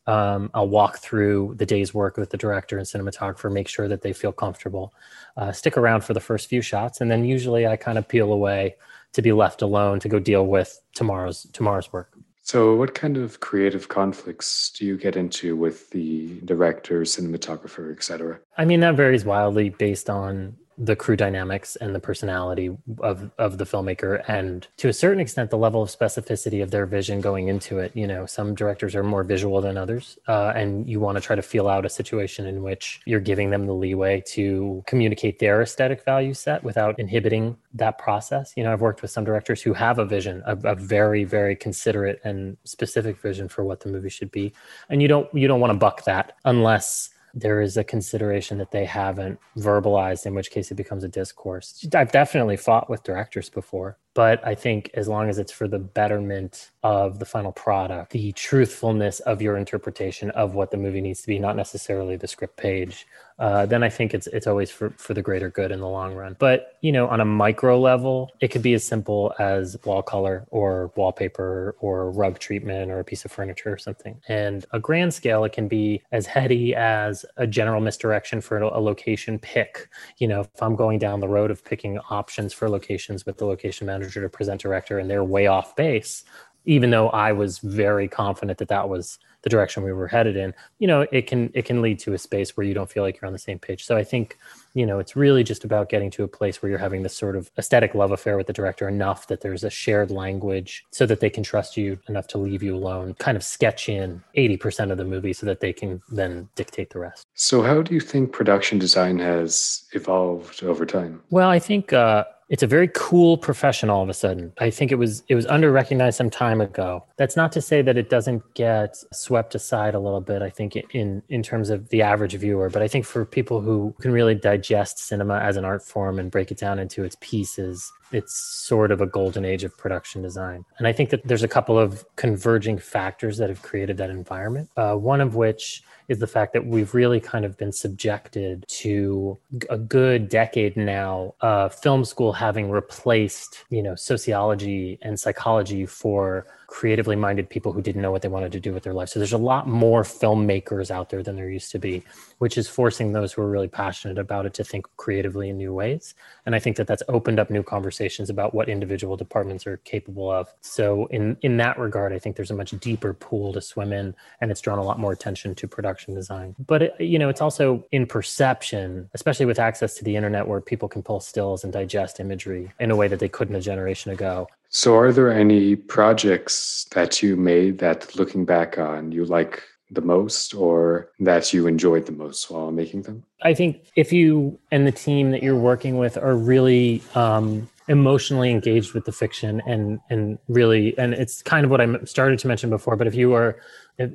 Um, 0.07 0.49
I'll 0.55 0.67
walk 0.67 0.97
through 0.97 1.53
the 1.57 1.65
day's 1.65 1.93
work 1.93 2.17
with 2.17 2.31
the 2.31 2.37
director 2.37 2.79
and 2.79 2.87
cinematographer, 2.87 3.51
make 3.51 3.67
sure 3.67 3.87
that 3.87 4.01
they 4.01 4.13
feel 4.13 4.31
comfortable. 4.31 4.91
Uh, 5.37 5.51
stick 5.51 5.77
around 5.77 6.03
for 6.03 6.15
the 6.15 6.19
first 6.19 6.49
few 6.49 6.63
shots, 6.63 7.01
and 7.01 7.11
then 7.11 7.23
usually 7.23 7.67
I 7.67 7.75
kind 7.75 7.99
of 7.99 8.07
peel 8.07 8.33
away 8.33 8.75
to 9.13 9.21
be 9.21 9.31
left 9.31 9.61
alone 9.61 9.99
to 9.99 10.09
go 10.09 10.17
deal 10.17 10.47
with 10.47 10.81
tomorrow's 10.95 11.45
tomorrow's 11.53 11.93
work. 11.93 12.17
So, 12.43 12.75
what 12.75 12.95
kind 12.95 13.17
of 13.17 13.39
creative 13.39 13.87
conflicts 13.87 14.71
do 14.71 14.85
you 14.85 14.97
get 14.97 15.15
into 15.15 15.55
with 15.55 15.89
the 15.91 16.39
director, 16.43 17.01
cinematographer, 17.01 17.91
etc.? 17.95 18.39
I 18.57 18.65
mean, 18.65 18.79
that 18.79 18.95
varies 18.95 19.25
wildly 19.25 19.69
based 19.69 20.09
on 20.09 20.57
the 20.77 20.95
crew 20.95 21.15
dynamics 21.15 21.75
and 21.75 21.93
the 21.93 21.99
personality 21.99 22.75
of 22.99 23.29
of 23.37 23.57
the 23.57 23.65
filmmaker 23.65 24.23
and 24.27 24.67
to 24.77 24.87
a 24.87 24.93
certain 24.93 25.19
extent 25.19 25.49
the 25.49 25.57
level 25.57 25.81
of 25.81 25.89
specificity 25.89 26.63
of 26.63 26.71
their 26.71 26.85
vision 26.85 27.21
going 27.21 27.49
into 27.49 27.79
it. 27.79 27.95
You 27.95 28.07
know 28.07 28.25
some 28.25 28.55
directors 28.55 28.95
are 28.95 29.03
more 29.03 29.23
visual 29.23 29.61
than 29.61 29.77
others 29.77 30.17
uh, 30.27 30.53
and 30.55 30.89
you 30.89 30.99
want 30.99 31.17
to 31.17 31.21
try 31.21 31.35
to 31.35 31.41
feel 31.41 31.67
out 31.67 31.85
a 31.85 31.89
situation 31.89 32.45
in 32.45 32.63
which 32.63 33.01
you're 33.05 33.19
giving 33.19 33.49
them 33.49 33.65
the 33.65 33.73
leeway 33.73 34.23
to 34.27 34.83
communicate 34.87 35.39
their 35.39 35.61
aesthetic 35.61 36.03
value 36.05 36.33
set 36.33 36.63
without 36.63 36.97
inhibiting 36.99 37.57
that 37.73 37.97
process. 37.97 38.53
You 38.55 38.63
know 38.63 38.73
i've 38.73 38.81
worked 38.81 39.01
with 39.01 39.11
some 39.11 39.25
directors 39.25 39.61
who 39.61 39.73
have 39.73 39.99
a 39.99 40.05
vision 40.05 40.41
a, 40.45 40.57
a 40.63 40.75
very 40.75 41.23
very 41.25 41.55
considerate 41.55 42.19
and 42.23 42.57
specific 42.63 43.19
vision 43.19 43.47
for 43.49 43.63
what 43.63 43.81
the 43.81 43.89
movie 43.89 44.09
should 44.09 44.31
be. 44.31 44.53
And 44.89 45.01
you 45.01 45.07
don't 45.07 45.31
you 45.33 45.47
don't 45.47 45.59
want 45.59 45.71
to 45.71 45.77
buck 45.77 46.05
that 46.05 46.37
unless 46.45 47.09
there 47.33 47.61
is 47.61 47.77
a 47.77 47.83
consideration 47.83 48.57
that 48.57 48.71
they 48.71 48.85
haven't 48.85 49.39
verbalized, 49.57 50.25
in 50.25 50.33
which 50.33 50.51
case 50.51 50.71
it 50.71 50.75
becomes 50.75 51.03
a 51.03 51.07
discourse. 51.07 51.85
I've 51.93 52.11
definitely 52.11 52.57
fought 52.57 52.89
with 52.89 53.03
directors 53.03 53.49
before 53.49 53.97
but 54.13 54.45
I 54.45 54.55
think 54.55 54.91
as 54.93 55.07
long 55.07 55.29
as 55.29 55.39
it's 55.39 55.51
for 55.51 55.67
the 55.67 55.79
betterment 55.79 56.71
of 56.83 57.19
the 57.19 57.25
final 57.25 57.51
product, 57.51 58.11
the 58.11 58.33
truthfulness 58.33 59.21
of 59.21 59.41
your 59.41 59.55
interpretation 59.55 60.31
of 60.31 60.53
what 60.53 60.71
the 60.71 60.77
movie 60.77 61.01
needs 61.01 61.21
to 61.21 61.27
be, 61.27 61.39
not 61.39 61.55
necessarily 61.55 62.17
the 62.17 62.27
script 62.27 62.57
page, 62.57 63.07
uh, 63.41 63.65
then 63.65 63.81
I 63.81 63.89
think 63.89 64.13
it's 64.13 64.27
it's 64.27 64.45
always 64.45 64.69
for, 64.69 64.91
for 64.91 65.15
the 65.15 65.21
greater 65.23 65.49
good 65.49 65.71
in 65.71 65.79
the 65.79 65.87
long 65.87 66.13
run. 66.13 66.35
But 66.37 66.77
you 66.81 66.91
know, 66.91 67.07
on 67.07 67.19
a 67.19 67.25
micro 67.25 67.79
level, 67.79 68.29
it 68.39 68.49
could 68.49 68.61
be 68.61 68.75
as 68.75 68.83
simple 68.83 69.33
as 69.39 69.75
wall 69.83 70.03
color 70.03 70.45
or 70.51 70.91
wallpaper 70.95 71.75
or 71.79 72.11
rug 72.11 72.37
treatment 72.37 72.91
or 72.91 72.99
a 72.99 73.03
piece 73.03 73.25
of 73.25 73.31
furniture 73.31 73.73
or 73.73 73.79
something. 73.79 74.21
And 74.27 74.63
a 74.73 74.79
grand 74.79 75.15
scale, 75.15 75.43
it 75.43 75.53
can 75.53 75.67
be 75.67 76.03
as 76.11 76.27
heady 76.27 76.75
as 76.75 77.25
a 77.37 77.47
general 77.47 77.81
misdirection 77.81 78.41
for 78.41 78.59
a, 78.59 78.79
location 78.79 79.39
pick. 79.39 79.89
You 80.19 80.27
know, 80.27 80.41
if 80.41 80.61
I'm 80.61 80.75
going 80.75 80.99
down 80.99 81.19
the 81.19 81.27
road 81.27 81.49
of 81.49 81.65
picking 81.65 81.97
options 82.11 82.53
for 82.53 82.69
locations 82.69 83.25
with 83.25 83.39
the 83.39 83.45
location 83.45 83.87
manager 83.87 84.21
to 84.21 84.29
present 84.29 84.61
director 84.61 84.99
and 84.99 85.09
they're 85.09 85.23
way 85.23 85.47
off 85.47 85.75
base 85.75 86.23
even 86.65 86.91
though 86.91 87.09
i 87.09 87.31
was 87.31 87.57
very 87.57 88.07
confident 88.07 88.59
that 88.59 88.67
that 88.67 88.87
was 88.87 89.17
the 89.43 89.49
direction 89.49 89.83
we 89.83 89.91
were 89.91 90.07
headed 90.07 90.35
in 90.35 90.53
you 90.79 90.87
know 90.87 91.05
it 91.11 91.27
can 91.27 91.49
it 91.53 91.65
can 91.65 91.81
lead 91.81 91.99
to 91.99 92.13
a 92.13 92.17
space 92.17 92.55
where 92.55 92.65
you 92.65 92.73
don't 92.73 92.89
feel 92.89 93.03
like 93.03 93.19
you're 93.19 93.27
on 93.27 93.33
the 93.33 93.39
same 93.39 93.59
page. 93.59 93.85
So 93.85 93.97
i 93.97 94.03
think 94.03 94.37
you 94.73 94.85
know 94.85 94.99
it's 94.99 95.15
really 95.15 95.43
just 95.43 95.63
about 95.63 95.89
getting 95.89 96.09
to 96.11 96.23
a 96.23 96.27
place 96.27 96.61
where 96.61 96.69
you're 96.69 96.79
having 96.79 97.03
this 97.03 97.15
sort 97.15 97.35
of 97.35 97.51
aesthetic 97.57 97.93
love 97.95 98.11
affair 98.11 98.37
with 98.37 98.47
the 98.47 98.53
director 98.53 98.87
enough 98.87 99.27
that 99.27 99.41
there's 99.41 99.63
a 99.63 99.69
shared 99.69 100.11
language 100.11 100.85
so 100.91 101.05
that 101.05 101.19
they 101.19 101.29
can 101.29 101.43
trust 101.43 101.77
you 101.77 101.99
enough 102.07 102.27
to 102.27 102.37
leave 102.37 102.63
you 102.63 102.75
alone 102.75 103.13
kind 103.15 103.35
of 103.35 103.43
sketch 103.43 103.89
in 103.89 104.23
80% 104.37 104.91
of 104.91 104.97
the 104.97 105.05
movie 105.05 105.33
so 105.33 105.45
that 105.45 105.59
they 105.59 105.73
can 105.73 106.01
then 106.09 106.47
dictate 106.55 106.89
the 106.91 106.99
rest. 106.99 107.25
So 107.33 107.61
how 107.61 107.81
do 107.81 107.93
you 107.93 107.99
think 107.99 108.31
production 108.31 108.79
design 108.79 109.19
has 109.19 109.83
evolved 109.93 110.63
over 110.63 110.85
time? 110.85 111.21
Well 111.29 111.49
i 111.49 111.59
think 111.59 111.93
uh, 111.93 112.25
it's 112.51 112.61
a 112.61 112.67
very 112.67 112.89
cool 112.93 113.37
profession 113.37 113.89
all 113.89 114.03
of 114.03 114.09
a 114.09 114.13
sudden. 114.13 114.51
I 114.59 114.69
think 114.69 114.91
it 114.91 114.95
was 114.95 115.23
it 115.29 115.35
was 115.35 115.45
under 115.47 115.71
recognized 115.71 116.17
some 116.17 116.29
time 116.29 116.59
ago. 116.59 117.05
That's 117.15 117.37
not 117.37 117.53
to 117.53 117.61
say 117.61 117.81
that 117.81 117.97
it 117.97 118.09
doesn't 118.09 118.43
get 118.55 118.97
swept 119.13 119.55
aside 119.55 119.95
a 119.95 119.99
little 119.99 120.19
bit. 120.19 120.41
I 120.41 120.49
think 120.49 120.75
in 120.93 121.23
in 121.29 121.43
terms 121.43 121.69
of 121.69 121.87
the 121.89 122.01
average 122.01 122.33
viewer, 122.33 122.69
but 122.69 122.81
I 122.81 122.89
think 122.89 123.05
for 123.05 123.23
people 123.25 123.61
who 123.61 123.95
can 124.01 124.11
really 124.11 124.35
digest 124.35 124.99
cinema 124.99 125.39
as 125.39 125.55
an 125.55 125.63
art 125.63 125.81
form 125.81 126.19
and 126.19 126.29
break 126.29 126.51
it 126.51 126.57
down 126.57 126.77
into 126.77 127.05
its 127.05 127.15
pieces, 127.21 127.89
it's 128.11 128.35
sort 128.35 128.91
of 128.91 129.01
a 129.01 129.05
golden 129.05 129.45
age 129.45 129.63
of 129.63 129.77
production 129.77 130.21
design. 130.21 130.65
And 130.77 130.87
I 130.87 130.93
think 130.93 131.09
that 131.09 131.25
there's 131.25 131.43
a 131.43 131.47
couple 131.47 131.77
of 131.77 132.05
converging 132.15 132.77
factors 132.77 133.37
that 133.37 133.49
have 133.49 133.61
created 133.61 133.97
that 133.97 134.09
environment. 134.09 134.69
Uh, 134.77 134.95
one 134.95 135.21
of 135.21 135.35
which 135.35 135.83
is 136.07 136.19
the 136.19 136.27
fact 136.27 136.51
that 136.51 136.65
we've 136.65 136.93
really 136.93 137.21
kind 137.21 137.45
of 137.45 137.57
been 137.57 137.71
subjected 137.71 138.65
to 138.67 139.37
a 139.69 139.77
good 139.77 140.27
decade 140.27 140.75
now 140.75 141.33
uh, 141.41 141.69
film 141.69 142.03
school 142.03 142.33
having 142.33 142.69
replaced 142.69 143.63
you 143.69 143.81
know 143.81 143.95
sociology 143.95 144.99
and 145.01 145.17
psychology 145.17 145.85
for 145.85 146.45
creatively 146.71 147.17
minded 147.17 147.49
people 147.49 147.73
who 147.73 147.81
didn't 147.81 148.01
know 148.01 148.11
what 148.11 148.21
they 148.21 148.29
wanted 148.29 148.49
to 148.53 148.59
do 148.59 148.73
with 148.73 148.81
their 148.81 148.93
life. 148.93 149.09
So 149.09 149.19
there's 149.19 149.33
a 149.33 149.37
lot 149.37 149.67
more 149.67 150.03
filmmakers 150.03 150.89
out 150.89 151.09
there 151.09 151.21
than 151.21 151.35
there 151.35 151.49
used 151.49 151.69
to 151.73 151.79
be, 151.79 152.01
which 152.37 152.57
is 152.57 152.69
forcing 152.69 153.11
those 153.11 153.33
who 153.33 153.41
are 153.41 153.49
really 153.49 153.67
passionate 153.67 154.17
about 154.17 154.45
it 154.45 154.53
to 154.53 154.63
think 154.63 154.87
creatively 154.95 155.49
in 155.49 155.57
new 155.57 155.73
ways. 155.73 156.15
And 156.45 156.55
I 156.55 156.59
think 156.59 156.77
that 156.77 156.87
that's 156.87 157.03
opened 157.09 157.41
up 157.41 157.49
new 157.49 157.61
conversations 157.61 158.29
about 158.29 158.53
what 158.53 158.69
individual 158.69 159.17
departments 159.17 159.67
are 159.67 159.77
capable 159.83 160.31
of. 160.31 160.47
So 160.61 161.07
in 161.07 161.35
in 161.41 161.57
that 161.57 161.77
regard, 161.77 162.13
I 162.13 162.19
think 162.19 162.37
there's 162.37 162.51
a 162.51 162.55
much 162.55 162.71
deeper 162.79 163.13
pool 163.13 163.51
to 163.51 163.59
swim 163.59 163.91
in, 163.91 164.15
and 164.39 164.49
it's 164.49 164.61
drawn 164.61 164.79
a 164.79 164.83
lot 164.83 164.97
more 164.97 165.11
attention 165.11 165.53
to 165.55 165.67
production 165.67 166.15
design. 166.15 166.55
But 166.67 166.83
it, 166.83 167.01
you 167.01 167.19
know, 167.19 167.27
it's 167.27 167.41
also 167.41 167.85
in 167.91 168.05
perception, 168.05 169.09
especially 169.13 169.45
with 169.45 169.59
access 169.59 169.95
to 169.95 170.05
the 170.05 170.15
internet, 170.15 170.47
where 170.47 170.61
people 170.61 170.87
can 170.87 171.03
pull 171.03 171.19
stills 171.19 171.65
and 171.65 171.73
digest 171.73 172.21
imagery 172.21 172.71
in 172.79 172.91
a 172.91 172.95
way 172.95 173.09
that 173.09 173.19
they 173.19 173.29
couldn't 173.29 173.55
a 173.55 173.61
generation 173.61 174.13
ago. 174.13 174.47
So, 174.73 174.95
are 174.95 175.11
there 175.11 175.29
any 175.29 175.75
projects 175.75 176.85
that 176.91 177.21
you 177.21 177.35
made 177.35 177.79
that 177.79 178.15
looking 178.15 178.45
back 178.45 178.77
on 178.77 179.11
you 179.11 179.25
like 179.25 179.63
the 179.89 179.99
most 179.99 180.55
or 180.55 181.11
that 181.19 181.51
you 181.51 181.67
enjoyed 181.67 182.05
the 182.05 182.13
most 182.13 182.49
while 182.49 182.71
making 182.71 183.01
them? 183.01 183.25
I 183.41 183.53
think 183.53 183.85
if 183.97 184.13
you 184.13 184.57
and 184.71 184.87
the 184.87 184.91
team 184.93 185.31
that 185.31 185.43
you're 185.43 185.59
working 185.59 185.97
with 185.97 186.15
are 186.15 186.37
really 186.37 187.03
um, 187.15 187.69
emotionally 187.89 188.49
engaged 188.49 188.93
with 188.93 189.03
the 189.03 189.11
fiction 189.11 189.61
and 189.67 189.99
and 190.09 190.39
really 190.47 190.97
and 190.97 191.13
it's 191.15 191.41
kind 191.41 191.65
of 191.65 191.69
what 191.69 191.81
I 191.81 192.03
started 192.05 192.39
to 192.39 192.47
mention 192.47 192.69
before, 192.69 192.95
but 192.95 193.07
if 193.07 193.13
you 193.13 193.33
are 193.33 193.57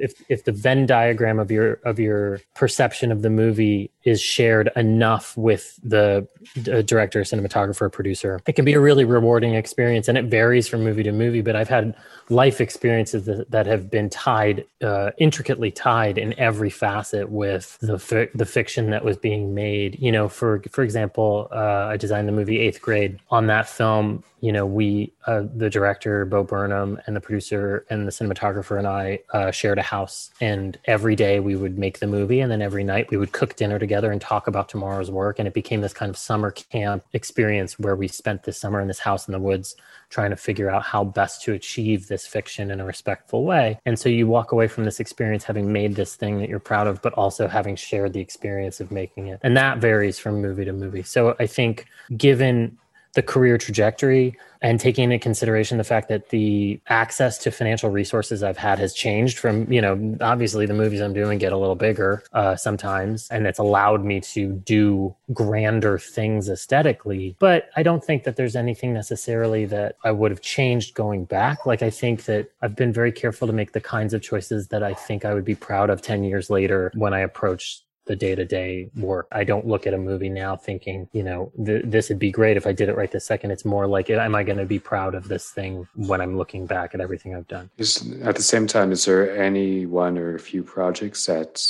if 0.00 0.22
if 0.28 0.44
the 0.44 0.52
Venn 0.52 0.86
diagram 0.86 1.38
of 1.38 1.50
your 1.50 1.74
of 1.84 1.98
your 1.98 2.40
perception 2.54 3.12
of 3.12 3.22
the 3.22 3.30
movie 3.30 3.90
is 4.04 4.20
shared 4.20 4.70
enough 4.76 5.36
with 5.36 5.80
the, 5.82 6.26
the 6.54 6.80
director, 6.82 7.22
cinematographer, 7.22 7.90
producer, 7.90 8.40
it 8.46 8.52
can 8.52 8.64
be 8.64 8.72
a 8.72 8.80
really 8.80 9.04
rewarding 9.04 9.54
experience. 9.54 10.06
And 10.06 10.16
it 10.16 10.26
varies 10.26 10.68
from 10.68 10.84
movie 10.84 11.02
to 11.02 11.10
movie. 11.10 11.40
But 11.40 11.56
I've 11.56 11.68
had 11.68 11.96
life 12.28 12.60
experiences 12.60 13.24
that, 13.24 13.50
that 13.50 13.66
have 13.66 13.90
been 13.90 14.08
tied, 14.08 14.64
uh, 14.80 15.10
intricately 15.18 15.72
tied 15.72 16.18
in 16.18 16.38
every 16.38 16.70
facet 16.70 17.30
with 17.30 17.78
the 17.80 17.98
fi- 17.98 18.28
the 18.34 18.46
fiction 18.46 18.90
that 18.90 19.04
was 19.04 19.16
being 19.16 19.54
made. 19.54 19.98
You 19.98 20.12
know, 20.12 20.28
for 20.28 20.62
for 20.70 20.84
example, 20.84 21.48
uh, 21.50 21.90
I 21.92 21.96
designed 21.96 22.28
the 22.28 22.32
movie 22.32 22.60
Eighth 22.60 22.80
Grade. 22.80 23.18
On 23.30 23.48
that 23.48 23.68
film, 23.68 24.22
you 24.40 24.52
know, 24.52 24.66
we, 24.66 25.12
uh, 25.26 25.44
the 25.54 25.70
director, 25.70 26.24
Bo 26.24 26.44
Burnham, 26.44 27.00
and 27.06 27.16
the 27.16 27.20
producer 27.20 27.86
and 27.88 28.06
the 28.06 28.12
cinematographer 28.12 28.78
and 28.78 28.86
I 28.86 29.20
uh, 29.32 29.50
shared 29.50 29.78
a 29.78 29.82
house. 29.82 30.30
And 30.40 30.78
every 30.84 31.16
day 31.16 31.40
we 31.40 31.56
would 31.56 31.78
make 31.78 32.00
the 32.00 32.06
movie. 32.06 32.40
And 32.40 32.52
then 32.52 32.60
every 32.60 32.84
night 32.84 33.10
we 33.10 33.16
would 33.16 33.32
cook 33.32 33.56
dinner 33.56 33.78
together 33.78 34.12
and 34.12 34.20
talk 34.20 34.46
about 34.46 34.68
tomorrow's 34.68 35.10
work. 35.10 35.38
And 35.38 35.48
it 35.48 35.54
became 35.54 35.80
this 35.80 35.94
kind 35.94 36.10
of 36.10 36.18
summer 36.18 36.50
camp 36.50 37.04
experience 37.12 37.78
where 37.78 37.96
we 37.96 38.08
spent 38.08 38.42
this 38.44 38.58
summer 38.58 38.80
in 38.80 38.88
this 38.88 38.98
house 38.98 39.26
in 39.26 39.32
the 39.32 39.40
woods 39.40 39.74
trying 40.10 40.30
to 40.30 40.36
figure 40.36 40.70
out 40.70 40.82
how 40.82 41.02
best 41.02 41.42
to 41.42 41.52
achieve 41.52 42.06
this 42.06 42.26
fiction 42.26 42.70
in 42.70 42.80
a 42.80 42.84
respectful 42.84 43.44
way. 43.44 43.78
And 43.86 43.98
so 43.98 44.08
you 44.08 44.26
walk 44.26 44.52
away 44.52 44.68
from 44.68 44.84
this 44.84 45.00
experience 45.00 45.44
having 45.44 45.72
made 45.72 45.94
this 45.96 46.14
thing 46.14 46.38
that 46.38 46.48
you're 46.48 46.60
proud 46.60 46.86
of, 46.86 47.02
but 47.02 47.12
also 47.14 47.48
having 47.48 47.74
shared 47.74 48.12
the 48.12 48.20
experience 48.20 48.80
of 48.80 48.90
making 48.90 49.28
it. 49.28 49.40
And 49.42 49.56
that 49.56 49.78
varies 49.78 50.18
from 50.18 50.40
movie 50.40 50.64
to 50.64 50.72
movie. 50.72 51.02
So 51.02 51.34
I 51.40 51.46
think 51.46 51.86
given 52.16 52.78
the 53.16 53.22
career 53.22 53.56
trajectory 53.56 54.36
and 54.60 54.78
taking 54.78 55.04
into 55.04 55.18
consideration 55.18 55.78
the 55.78 55.84
fact 55.84 56.08
that 56.08 56.28
the 56.28 56.78
access 56.88 57.38
to 57.38 57.50
financial 57.50 57.88
resources 57.88 58.42
I've 58.42 58.58
had 58.58 58.78
has 58.78 58.92
changed 58.92 59.38
from, 59.38 59.70
you 59.72 59.80
know, 59.80 60.16
obviously 60.20 60.66
the 60.66 60.74
movies 60.74 61.00
I'm 61.00 61.14
doing 61.14 61.38
get 61.38 61.52
a 61.52 61.56
little 61.56 61.76
bigger 61.76 62.22
uh, 62.34 62.56
sometimes, 62.56 63.26
and 63.30 63.46
it's 63.46 63.58
allowed 63.58 64.04
me 64.04 64.20
to 64.20 64.52
do 64.52 65.14
grander 65.32 65.98
things 65.98 66.50
aesthetically. 66.50 67.36
But 67.38 67.70
I 67.74 67.82
don't 67.82 68.04
think 68.04 68.24
that 68.24 68.36
there's 68.36 68.54
anything 68.54 68.92
necessarily 68.92 69.64
that 69.66 69.96
I 70.04 70.10
would 70.10 70.30
have 70.30 70.42
changed 70.42 70.94
going 70.94 71.24
back. 71.24 71.64
Like, 71.64 71.82
I 71.82 71.90
think 71.90 72.24
that 72.24 72.50
I've 72.60 72.76
been 72.76 72.92
very 72.92 73.12
careful 73.12 73.46
to 73.46 73.52
make 73.52 73.72
the 73.72 73.80
kinds 73.80 74.12
of 74.12 74.20
choices 74.20 74.68
that 74.68 74.82
I 74.82 74.92
think 74.92 75.24
I 75.24 75.32
would 75.32 75.44
be 75.44 75.54
proud 75.54 75.88
of 75.88 76.02
10 76.02 76.22
years 76.22 76.50
later 76.50 76.92
when 76.94 77.14
I 77.14 77.20
approach 77.20 77.80
the 78.06 78.16
day 78.16 78.34
to 78.34 78.44
day 78.44 78.88
work. 78.96 79.26
I 79.32 79.44
don't 79.44 79.66
look 79.66 79.86
at 79.86 79.94
a 79.94 79.98
movie 79.98 80.28
now 80.28 80.56
thinking, 80.56 81.08
you 81.12 81.22
know, 81.22 81.52
th- 81.64 81.82
this 81.84 82.08
would 82.08 82.18
be 82.18 82.30
great 82.30 82.56
if 82.56 82.66
I 82.66 82.72
did 82.72 82.88
it 82.88 82.96
right 82.96 83.10
this 83.10 83.24
second. 83.24 83.50
It's 83.50 83.64
more 83.64 83.86
like, 83.86 84.08
am 84.10 84.34
I 84.34 84.42
going 84.42 84.58
to 84.58 84.64
be 84.64 84.78
proud 84.78 85.14
of 85.14 85.28
this 85.28 85.50
thing 85.50 85.86
when 85.94 86.20
I'm 86.20 86.36
looking 86.36 86.66
back 86.66 86.94
at 86.94 87.00
everything 87.00 87.34
I've 87.34 87.48
done? 87.48 87.68
Is, 87.78 88.12
at 88.22 88.36
the 88.36 88.42
same 88.42 88.66
time, 88.66 88.92
is 88.92 89.04
there 89.04 89.36
any 89.36 89.86
one 89.86 90.16
or 90.18 90.34
a 90.34 90.40
few 90.40 90.62
projects 90.62 91.26
that 91.26 91.66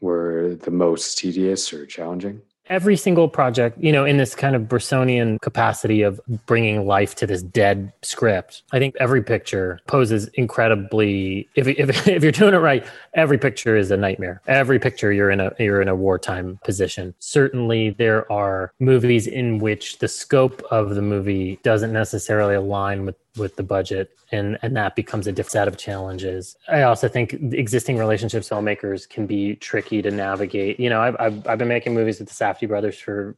were 0.00 0.56
the 0.62 0.70
most 0.70 1.18
tedious 1.18 1.72
or 1.72 1.86
challenging? 1.86 2.40
Every 2.68 2.96
single 2.96 3.28
project, 3.28 3.78
you 3.78 3.92
know, 3.92 4.04
in 4.04 4.16
this 4.16 4.34
kind 4.34 4.56
of 4.56 4.62
Bressonian 4.62 5.40
capacity 5.40 6.02
of 6.02 6.20
bringing 6.46 6.86
life 6.86 7.14
to 7.16 7.26
this 7.26 7.42
dead 7.42 7.92
script, 8.02 8.62
I 8.72 8.78
think 8.78 8.94
every 8.98 9.22
picture 9.22 9.80
poses 9.86 10.28
incredibly. 10.34 11.48
If, 11.54 11.66
if, 11.66 12.08
if 12.08 12.22
you're 12.22 12.32
doing 12.32 12.54
it 12.54 12.58
right, 12.58 12.86
every 13.14 13.38
picture 13.38 13.76
is 13.76 13.90
a 13.90 13.96
nightmare. 13.96 14.40
Every 14.46 14.78
picture 14.78 15.12
you're 15.12 15.30
in 15.30 15.40
a 15.40 15.52
you're 15.58 15.82
in 15.82 15.88
a 15.88 15.96
wartime 15.96 16.58
position. 16.64 17.14
Certainly, 17.18 17.90
there 17.90 18.30
are 18.32 18.72
movies 18.80 19.26
in 19.26 19.58
which 19.58 19.98
the 19.98 20.08
scope 20.08 20.62
of 20.70 20.94
the 20.94 21.02
movie 21.02 21.58
doesn't 21.62 21.92
necessarily 21.92 22.54
align 22.54 23.04
with 23.04 23.16
with 23.36 23.56
the 23.56 23.62
budget 23.62 24.16
and 24.30 24.58
and 24.62 24.76
that 24.76 24.94
becomes 24.94 25.26
a 25.26 25.32
different 25.32 25.52
set 25.52 25.68
of 25.68 25.76
challenges. 25.76 26.56
I 26.68 26.82
also 26.82 27.08
think 27.08 27.32
existing 27.52 27.98
relationships 27.98 28.48
filmmakers 28.48 29.08
can 29.08 29.26
be 29.26 29.56
tricky 29.56 30.02
to 30.02 30.10
navigate. 30.10 30.78
You 30.78 30.90
know 30.90 31.00
i've, 31.00 31.16
I've, 31.18 31.46
I've 31.46 31.58
been 31.58 31.68
making 31.68 31.94
movies 31.94 32.18
with 32.18 32.28
the 32.28 32.34
safdie 32.34 32.68
brothers 32.68 32.98
for 32.98 33.36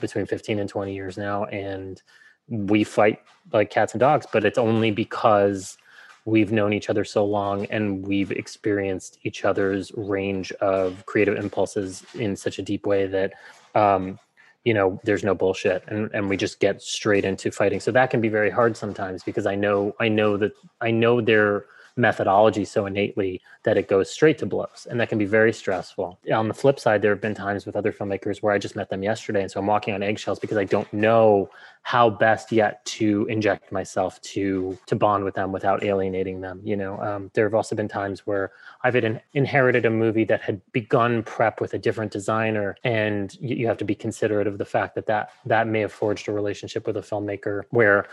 between 0.00 0.26
15 0.26 0.58
and 0.58 0.68
20 0.68 0.94
years 0.94 1.16
now 1.16 1.44
and 1.46 2.02
we 2.48 2.84
fight 2.84 3.20
like 3.52 3.70
cats 3.70 3.92
and 3.92 4.00
dogs 4.00 4.26
but 4.32 4.44
it's 4.44 4.58
only 4.58 4.90
because 4.90 5.76
we've 6.28 6.52
known 6.52 6.74
each 6.74 6.90
other 6.90 7.04
so 7.04 7.24
long 7.24 7.64
and 7.66 8.06
we've 8.06 8.30
experienced 8.32 9.18
each 9.22 9.44
other's 9.46 9.90
range 9.96 10.52
of 10.60 11.04
creative 11.06 11.36
impulses 11.36 12.04
in 12.14 12.36
such 12.36 12.58
a 12.58 12.62
deep 12.62 12.86
way 12.86 13.06
that 13.06 13.32
um, 13.74 14.18
you 14.68 14.74
know 14.74 15.00
there's 15.04 15.24
no 15.24 15.34
bullshit 15.34 15.82
and 15.88 16.10
and 16.12 16.28
we 16.28 16.36
just 16.36 16.60
get 16.60 16.82
straight 16.82 17.24
into 17.24 17.50
fighting. 17.50 17.80
So 17.80 17.90
that 17.92 18.10
can 18.10 18.20
be 18.20 18.28
very 18.28 18.50
hard 18.50 18.76
sometimes 18.76 19.22
because 19.28 19.46
i 19.46 19.54
know 19.64 19.78
i 19.98 20.08
know 20.08 20.36
that 20.36 20.52
i 20.88 20.90
know 20.90 21.14
their 21.22 21.64
methodology 21.98 22.64
so 22.64 22.86
innately 22.86 23.40
that 23.64 23.76
it 23.76 23.88
goes 23.88 24.10
straight 24.10 24.38
to 24.38 24.46
blows 24.46 24.86
and 24.88 25.00
that 25.00 25.08
can 25.08 25.18
be 25.18 25.24
very 25.24 25.52
stressful. 25.52 26.18
On 26.32 26.48
the 26.48 26.54
flip 26.54 26.78
side 26.78 27.02
there 27.02 27.10
have 27.10 27.20
been 27.20 27.34
times 27.34 27.66
with 27.66 27.76
other 27.76 27.92
filmmakers 27.92 28.42
where 28.42 28.52
i 28.52 28.58
just 28.58 28.76
met 28.76 28.88
them 28.88 29.02
yesterday 29.02 29.42
and 29.42 29.50
so 29.50 29.60
i'm 29.60 29.66
walking 29.66 29.94
on 29.94 30.02
eggshells 30.02 30.38
because 30.38 30.56
i 30.56 30.64
don't 30.64 30.90
know 30.92 31.50
how 31.82 32.08
best 32.10 32.52
yet 32.52 32.84
to 32.84 33.26
inject 33.26 33.72
myself 33.72 34.20
to 34.22 34.78
to 34.86 34.94
bond 34.94 35.24
with 35.24 35.34
them 35.34 35.52
without 35.52 35.82
alienating 35.82 36.40
them 36.40 36.60
you 36.64 36.76
know? 36.76 37.00
Um, 37.00 37.30
there 37.34 37.44
have 37.44 37.54
also 37.54 37.74
been 37.74 37.88
times 37.88 38.26
where 38.26 38.52
i've 38.82 38.96
in, 38.96 39.20
inherited 39.34 39.84
a 39.86 39.90
movie 39.90 40.24
that 40.24 40.40
had 40.40 40.60
begun 40.72 41.22
prep 41.22 41.60
with 41.60 41.74
a 41.74 41.78
different 41.78 42.12
designer 42.12 42.76
and 42.84 43.34
you, 43.40 43.56
you 43.56 43.66
have 43.66 43.78
to 43.78 43.84
be 43.84 43.94
considerate 43.94 44.46
of 44.46 44.58
the 44.58 44.64
fact 44.64 44.94
that 44.94 45.06
that 45.06 45.30
that 45.46 45.66
may 45.66 45.80
have 45.80 45.92
forged 45.92 46.28
a 46.28 46.32
relationship 46.32 46.86
with 46.86 46.96
a 46.96 47.02
filmmaker 47.02 47.62
where 47.70 48.06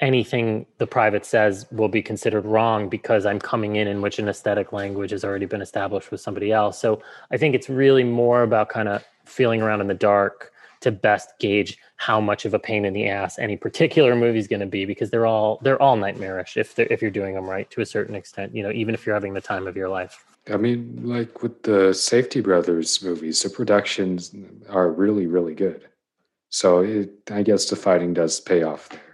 anything 0.00 0.66
the 0.78 0.86
private 0.86 1.24
says 1.24 1.66
will 1.70 1.88
be 1.88 2.02
considered 2.02 2.44
wrong 2.44 2.88
because 2.88 3.26
I'm 3.26 3.38
coming 3.38 3.76
in 3.76 3.86
in 3.86 4.00
which 4.00 4.18
an 4.18 4.28
aesthetic 4.28 4.72
language 4.72 5.10
has 5.10 5.24
already 5.24 5.46
been 5.46 5.62
established 5.62 6.10
with 6.10 6.20
somebody 6.20 6.52
else. 6.52 6.78
So 6.80 7.02
I 7.30 7.36
think 7.36 7.54
it's 7.54 7.68
really 7.68 8.04
more 8.04 8.42
about 8.42 8.70
kind 8.70 8.88
of 8.88 9.04
feeling 9.24 9.62
around 9.62 9.80
in 9.80 9.86
the 9.86 9.94
dark 9.94 10.52
to 10.80 10.90
best 10.90 11.38
gauge 11.38 11.78
how 11.96 12.20
much 12.20 12.46
of 12.46 12.54
a 12.54 12.58
pain 12.58 12.86
in 12.86 12.94
the 12.94 13.06
ass 13.06 13.38
any 13.38 13.54
particular 13.56 14.16
movie 14.16 14.38
is 14.38 14.48
going 14.48 14.60
to 14.60 14.66
be 14.66 14.86
because 14.86 15.10
they're 15.10 15.26
all 15.26 15.60
they're 15.62 15.80
all 15.80 15.94
nightmarish 15.94 16.56
if 16.56 16.78
if 16.78 17.02
you're 17.02 17.10
doing 17.10 17.34
them 17.34 17.44
right 17.44 17.70
to 17.70 17.82
a 17.82 17.86
certain 17.86 18.14
extent 18.14 18.54
you 18.54 18.62
know 18.62 18.72
even 18.72 18.94
if 18.94 19.04
you're 19.04 19.14
having 19.14 19.34
the 19.34 19.40
time 19.42 19.66
of 19.66 19.76
your 19.76 19.90
life. 19.90 20.24
I 20.50 20.56
mean 20.56 20.98
like 21.04 21.42
with 21.42 21.62
the 21.64 21.90
Safdie 21.90 22.42
brothers 22.42 23.02
movies 23.02 23.42
the 23.42 23.50
productions 23.50 24.34
are 24.70 24.90
really 24.90 25.26
really 25.26 25.54
good. 25.54 25.86
So 26.48 26.78
it, 26.78 27.10
i 27.30 27.42
guess 27.42 27.66
the 27.68 27.76
fighting 27.76 28.14
does 28.14 28.40
pay 28.40 28.62
off 28.62 28.88
there 28.88 29.09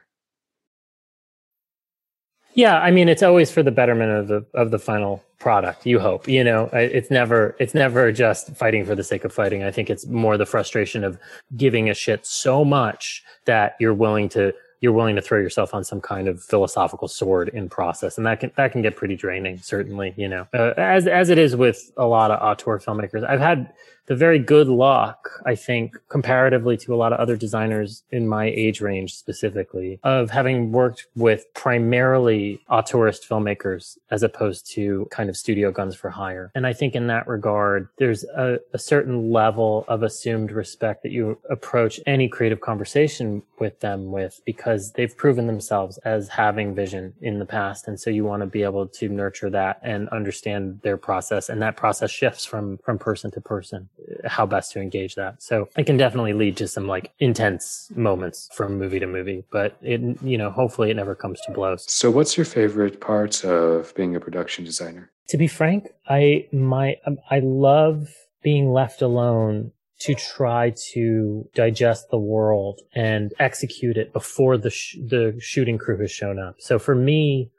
yeah, 2.57 2.79
I 2.79 2.91
mean, 2.91 3.11
it's 3.11 3.23
always 3.23 3.51
for 3.51 3.63
the 3.63 3.71
betterment 3.71 4.11
of 4.13 4.29
the 4.29 4.59
of 4.59 4.71
the 4.71 4.79
final 4.79 5.23
product. 5.39 5.85
You 5.85 6.01
hope, 6.01 6.27
you 6.27 6.43
know, 6.43 6.71
it's 6.73 7.11
never 7.11 7.55
it's 7.61 7.75
never 7.75 8.11
just 8.11 8.57
fighting 8.57 8.87
for 8.87 8.95
the 8.95 9.05
sake 9.05 9.25
of 9.25 9.33
fighting. 9.33 9.63
I 9.63 9.71
think 9.71 9.91
it's 9.91 10.07
more 10.07 10.39
the 10.39 10.47
frustration 10.47 11.05
of 11.05 11.19
giving 11.57 11.91
a 11.91 11.95
shit 11.95 12.25
so 12.25 12.65
much 12.65 13.23
that 13.45 13.77
you're 13.79 13.93
willing 13.93 14.31
to 14.31 14.55
you're 14.81 14.93
willing 14.93 15.17
to 15.17 15.23
throw 15.23 15.39
yourself 15.39 15.75
on 15.75 15.85
some 15.85 16.01
kind 16.01 16.29
of 16.29 16.43
philosophical 16.43 17.09
sword 17.09 17.51
in 17.51 17.69
process, 17.69 18.17
and 18.17 18.27
that 18.27 18.41
can 18.41 18.51
that 18.57 18.73
can 18.73 18.81
get 18.81 18.97
pretty 18.97 19.17
draining. 19.17 19.59
Certainly, 19.59 20.15
you 20.17 20.27
know, 20.27 20.47
uh, 20.55 20.73
as 20.79 21.07
as 21.07 21.29
it 21.29 21.37
is 21.37 21.57
with 21.57 21.93
a 21.99 22.07
lot 22.07 22.31
of 22.31 22.41
auteur 22.43 22.79
filmmakers. 22.79 23.23
I've 23.29 23.41
had 23.41 23.71
the 24.07 24.17
very 24.17 24.39
good 24.39 24.69
luck, 24.69 25.29
I 25.45 25.55
think, 25.55 25.97
comparatively 26.09 26.77
to 26.79 26.95
a 26.95 26.97
lot 26.97 27.13
of 27.13 27.19
other 27.19 27.37
designers 27.37 28.05
in 28.11 28.29
my 28.29 28.47
age 28.47 28.81
range 28.81 29.15
specifically, 29.15 29.99
of 30.05 30.31
having 30.31 30.73
worked 30.73 31.07
with 31.17 31.53
primarily 31.55 32.61
auteurist 32.71 33.27
filmmakers 33.27 33.99
as 34.11 34.23
opposed 34.23 34.71
to 34.73 35.07
kind 35.11 35.29
of 35.29 35.37
studio 35.37 35.71
guns 35.71 35.95
for 35.95 36.11
hire. 36.11 36.51
And 36.55 36.67
I 36.67 36.73
think 36.73 36.95
in 36.95 37.07
that 37.09 37.27
regard, 37.27 37.89
there's 37.99 38.25
a, 38.25 38.59
a 38.73 38.79
certain 38.79 39.31
level 39.31 39.85
of 39.89 40.03
assumed 40.03 40.53
respect 40.53 41.03
that 41.03 41.13
you 41.13 41.39
approach 41.51 42.01
any 42.07 42.29
creative 42.29 42.61
conversation 42.61 43.43
with 43.59 43.81
them 43.81 44.13
with 44.13 44.41
because 44.45 44.93
they've 44.93 45.17
proven 45.17 45.47
themselves 45.47 45.99
as 45.99 46.29
having 46.29 46.75
vision 46.75 47.15
in 47.23 47.39
the 47.39 47.47
past. 47.47 47.89
And 47.89 47.99
so 47.99 48.11
you 48.11 48.25
want 48.25 48.43
to 48.43 48.47
be 48.47 48.63
able 48.63 48.87
to 48.87 49.09
nurture 49.09 49.51
that 49.51 49.81
and 49.83 50.09
understand 50.11 50.81
their 50.83 50.97
process. 50.97 51.49
And 51.49 51.61
that 51.63 51.77
process 51.77 52.11
shifts 52.11 52.45
from, 52.45 52.79
from 52.79 52.99
person 52.99 53.31
to 53.33 53.41
person 53.41 53.89
how 54.25 54.47
best 54.47 54.73
to 54.73 54.81
engage 54.81 55.15
that. 55.15 55.43
So 55.43 55.69
it 55.77 55.85
can 55.85 55.97
definitely 55.97 56.33
lead 56.33 56.57
to 56.59 56.69
some 56.69 56.87
like 56.87 57.13
intense 57.19 57.91
moments 57.95 58.49
from 58.55 58.79
movie 58.79 59.01
to 59.01 59.07
movie, 59.07 59.45
but 59.51 59.77
it, 59.83 60.01
you 60.23 60.39
know, 60.39 60.51
hopefully 60.51 60.91
it 60.91 60.95
never 60.95 61.15
comes 61.15 61.41
to 61.47 61.53
blows. 61.53 61.91
So 61.91 62.11
what's 62.11 62.37
your 62.37 62.47
favorite 62.47 63.01
part 63.01 63.45
of 63.45 63.95
being 63.95 64.15
a 64.17 64.21
production 64.21 64.65
designer? 64.65 65.11
To 65.29 65.39
be 65.39 65.49
frank, 65.49 65.89
I, 66.09 66.47
my, 66.53 66.97
um, 67.07 67.19
I 67.31 67.41
love 67.41 68.09
being 68.43 68.71
left 68.71 69.03
alone 69.03 69.73
to 69.99 70.15
try 70.15 70.75
to 70.93 71.49
digest 71.55 72.11
the 72.11 72.19
world 72.19 72.81
and 72.95 73.33
execute 73.39 73.97
it 73.97 74.13
before 74.13 74.59
the 74.59 74.71
sh- 74.71 74.97
the 75.03 75.35
shooting 75.41 75.79
crew 75.79 75.99
has 75.99 76.11
shown 76.11 76.39
up. 76.39 76.57
So 76.59 76.79
for 76.79 76.95
me, 76.95 77.51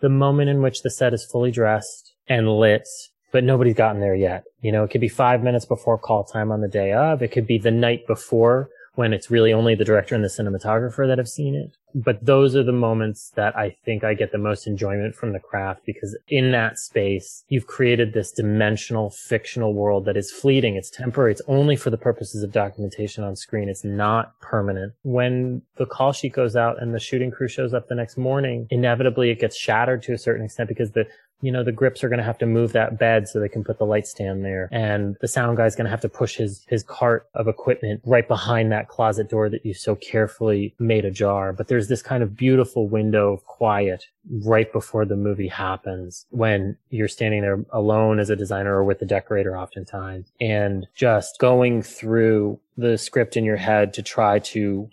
the 0.00 0.10
moment 0.10 0.50
in 0.50 0.60
which 0.60 0.82
the 0.82 0.90
set 0.90 1.14
is 1.14 1.24
fully 1.24 1.50
dressed 1.50 2.14
and 2.28 2.48
lit 2.48 2.86
but 3.32 3.44
nobody's 3.44 3.74
gotten 3.74 4.00
there 4.00 4.14
yet. 4.14 4.44
You 4.60 4.72
know, 4.72 4.84
it 4.84 4.90
could 4.90 5.00
be 5.00 5.08
five 5.08 5.42
minutes 5.42 5.64
before 5.64 5.98
call 5.98 6.24
time 6.24 6.50
on 6.50 6.60
the 6.60 6.68
day 6.68 6.92
of. 6.92 7.22
It 7.22 7.32
could 7.32 7.46
be 7.46 7.58
the 7.58 7.70
night 7.70 8.06
before 8.06 8.70
when 8.98 9.12
it's 9.12 9.30
really 9.30 9.52
only 9.52 9.76
the 9.76 9.84
director 9.84 10.16
and 10.16 10.24
the 10.24 10.28
cinematographer 10.28 11.06
that 11.06 11.18
have 11.18 11.28
seen 11.28 11.54
it. 11.54 11.76
But 11.94 12.26
those 12.26 12.56
are 12.56 12.64
the 12.64 12.72
moments 12.72 13.30
that 13.36 13.56
I 13.56 13.76
think 13.84 14.02
I 14.02 14.14
get 14.14 14.32
the 14.32 14.38
most 14.38 14.66
enjoyment 14.66 15.14
from 15.14 15.32
the 15.32 15.38
craft 15.38 15.82
because 15.86 16.18
in 16.26 16.50
that 16.50 16.80
space, 16.80 17.44
you've 17.48 17.68
created 17.68 18.12
this 18.12 18.32
dimensional 18.32 19.10
fictional 19.10 19.72
world 19.72 20.04
that 20.06 20.16
is 20.16 20.32
fleeting. 20.32 20.74
It's 20.74 20.90
temporary. 20.90 21.30
It's 21.30 21.42
only 21.46 21.76
for 21.76 21.90
the 21.90 21.96
purposes 21.96 22.42
of 22.42 22.50
documentation 22.50 23.22
on 23.22 23.36
screen. 23.36 23.68
It's 23.68 23.84
not 23.84 24.38
permanent. 24.40 24.94
When 25.04 25.62
the 25.76 25.86
call 25.86 26.12
sheet 26.12 26.32
goes 26.32 26.56
out 26.56 26.82
and 26.82 26.92
the 26.92 27.00
shooting 27.00 27.30
crew 27.30 27.48
shows 27.48 27.72
up 27.72 27.86
the 27.86 27.94
next 27.94 28.18
morning, 28.18 28.66
inevitably 28.70 29.30
it 29.30 29.40
gets 29.40 29.56
shattered 29.56 30.02
to 30.02 30.12
a 30.12 30.18
certain 30.18 30.44
extent 30.44 30.68
because 30.68 30.90
the 30.90 31.06
you 31.40 31.52
know, 31.52 31.62
the 31.62 31.72
grips 31.72 32.02
are 32.02 32.08
going 32.08 32.18
to 32.18 32.24
have 32.24 32.38
to 32.38 32.46
move 32.46 32.72
that 32.72 32.98
bed 32.98 33.28
so 33.28 33.38
they 33.38 33.48
can 33.48 33.62
put 33.62 33.78
the 33.78 33.86
light 33.86 34.06
stand 34.06 34.44
there. 34.44 34.68
And 34.72 35.16
the 35.20 35.28
sound 35.28 35.56
guy's 35.56 35.76
going 35.76 35.84
to 35.84 35.90
have 35.90 36.00
to 36.00 36.08
push 36.08 36.36
his, 36.36 36.64
his 36.68 36.82
cart 36.82 37.28
of 37.34 37.46
equipment 37.46 38.00
right 38.04 38.26
behind 38.26 38.72
that 38.72 38.88
closet 38.88 39.28
door 39.28 39.48
that 39.48 39.64
you 39.64 39.74
so 39.74 39.94
carefully 39.94 40.74
made 40.78 41.04
ajar. 41.04 41.52
But 41.52 41.68
there's 41.68 41.88
this 41.88 42.02
kind 42.02 42.22
of 42.22 42.36
beautiful 42.36 42.88
window 42.88 43.32
of 43.32 43.44
quiet 43.44 44.06
right 44.42 44.72
before 44.72 45.04
the 45.04 45.16
movie 45.16 45.48
happens 45.48 46.26
when 46.30 46.76
you're 46.90 47.08
standing 47.08 47.40
there 47.40 47.64
alone 47.70 48.18
as 48.18 48.30
a 48.30 48.36
designer 48.36 48.74
or 48.76 48.84
with 48.84 48.98
the 48.98 49.06
decorator 49.06 49.56
oftentimes 49.56 50.30
and 50.38 50.86
just 50.94 51.38
going 51.38 51.80
through 51.80 52.60
the 52.76 52.98
script 52.98 53.38
in 53.38 53.44
your 53.44 53.56
head 53.56 53.94
to 53.94 54.02
try 54.02 54.38
to 54.38 54.90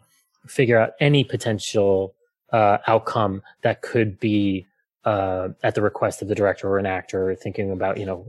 figure 0.48 0.78
out 0.78 0.92
any 1.02 1.24
potential 1.24 2.16
uh, 2.54 2.78
outcome 2.88 3.42
that 3.64 3.82
could 3.82 4.20
be 4.20 4.66
uh, 5.06 5.50
at 5.62 5.76
the 5.76 5.82
request 5.82 6.22
of 6.22 6.28
the 6.28 6.36
director 6.36 6.68
or 6.68 6.80
an 6.80 6.88
actor 6.88 7.36
thinking 7.36 7.72
about, 7.72 7.98
you 7.98 8.06
know, 8.06 8.26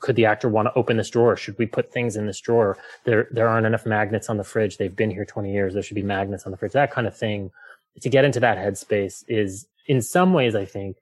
could 0.00 0.16
the 0.16 0.26
actor 0.26 0.48
want 0.48 0.66
to 0.66 0.74
open 0.74 0.96
this 0.96 1.10
drawer? 1.10 1.36
Should 1.36 1.56
we 1.56 1.66
put 1.66 1.92
things 1.92 2.16
in 2.16 2.26
this 2.26 2.40
drawer? 2.40 2.76
There, 3.04 3.28
there 3.30 3.48
aren't 3.48 3.66
enough 3.66 3.86
magnets 3.86 4.28
on 4.28 4.36
the 4.36 4.44
fridge. 4.44 4.76
They've 4.76 4.94
been 4.94 5.10
here 5.10 5.24
20 5.24 5.52
years. 5.52 5.72
There 5.72 5.82
should 5.84 5.94
be 5.94 6.02
magnets 6.02 6.44
on 6.44 6.50
the 6.50 6.58
fridge. 6.58 6.72
That 6.72 6.90
kind 6.90 7.06
of 7.06 7.16
thing. 7.16 7.52
To 8.02 8.08
get 8.10 8.24
into 8.24 8.40
that 8.40 8.58
headspace 8.58 9.24
is 9.28 9.66
in 9.86 10.02
some 10.02 10.34
ways, 10.34 10.54
I 10.54 10.64
think, 10.64 10.96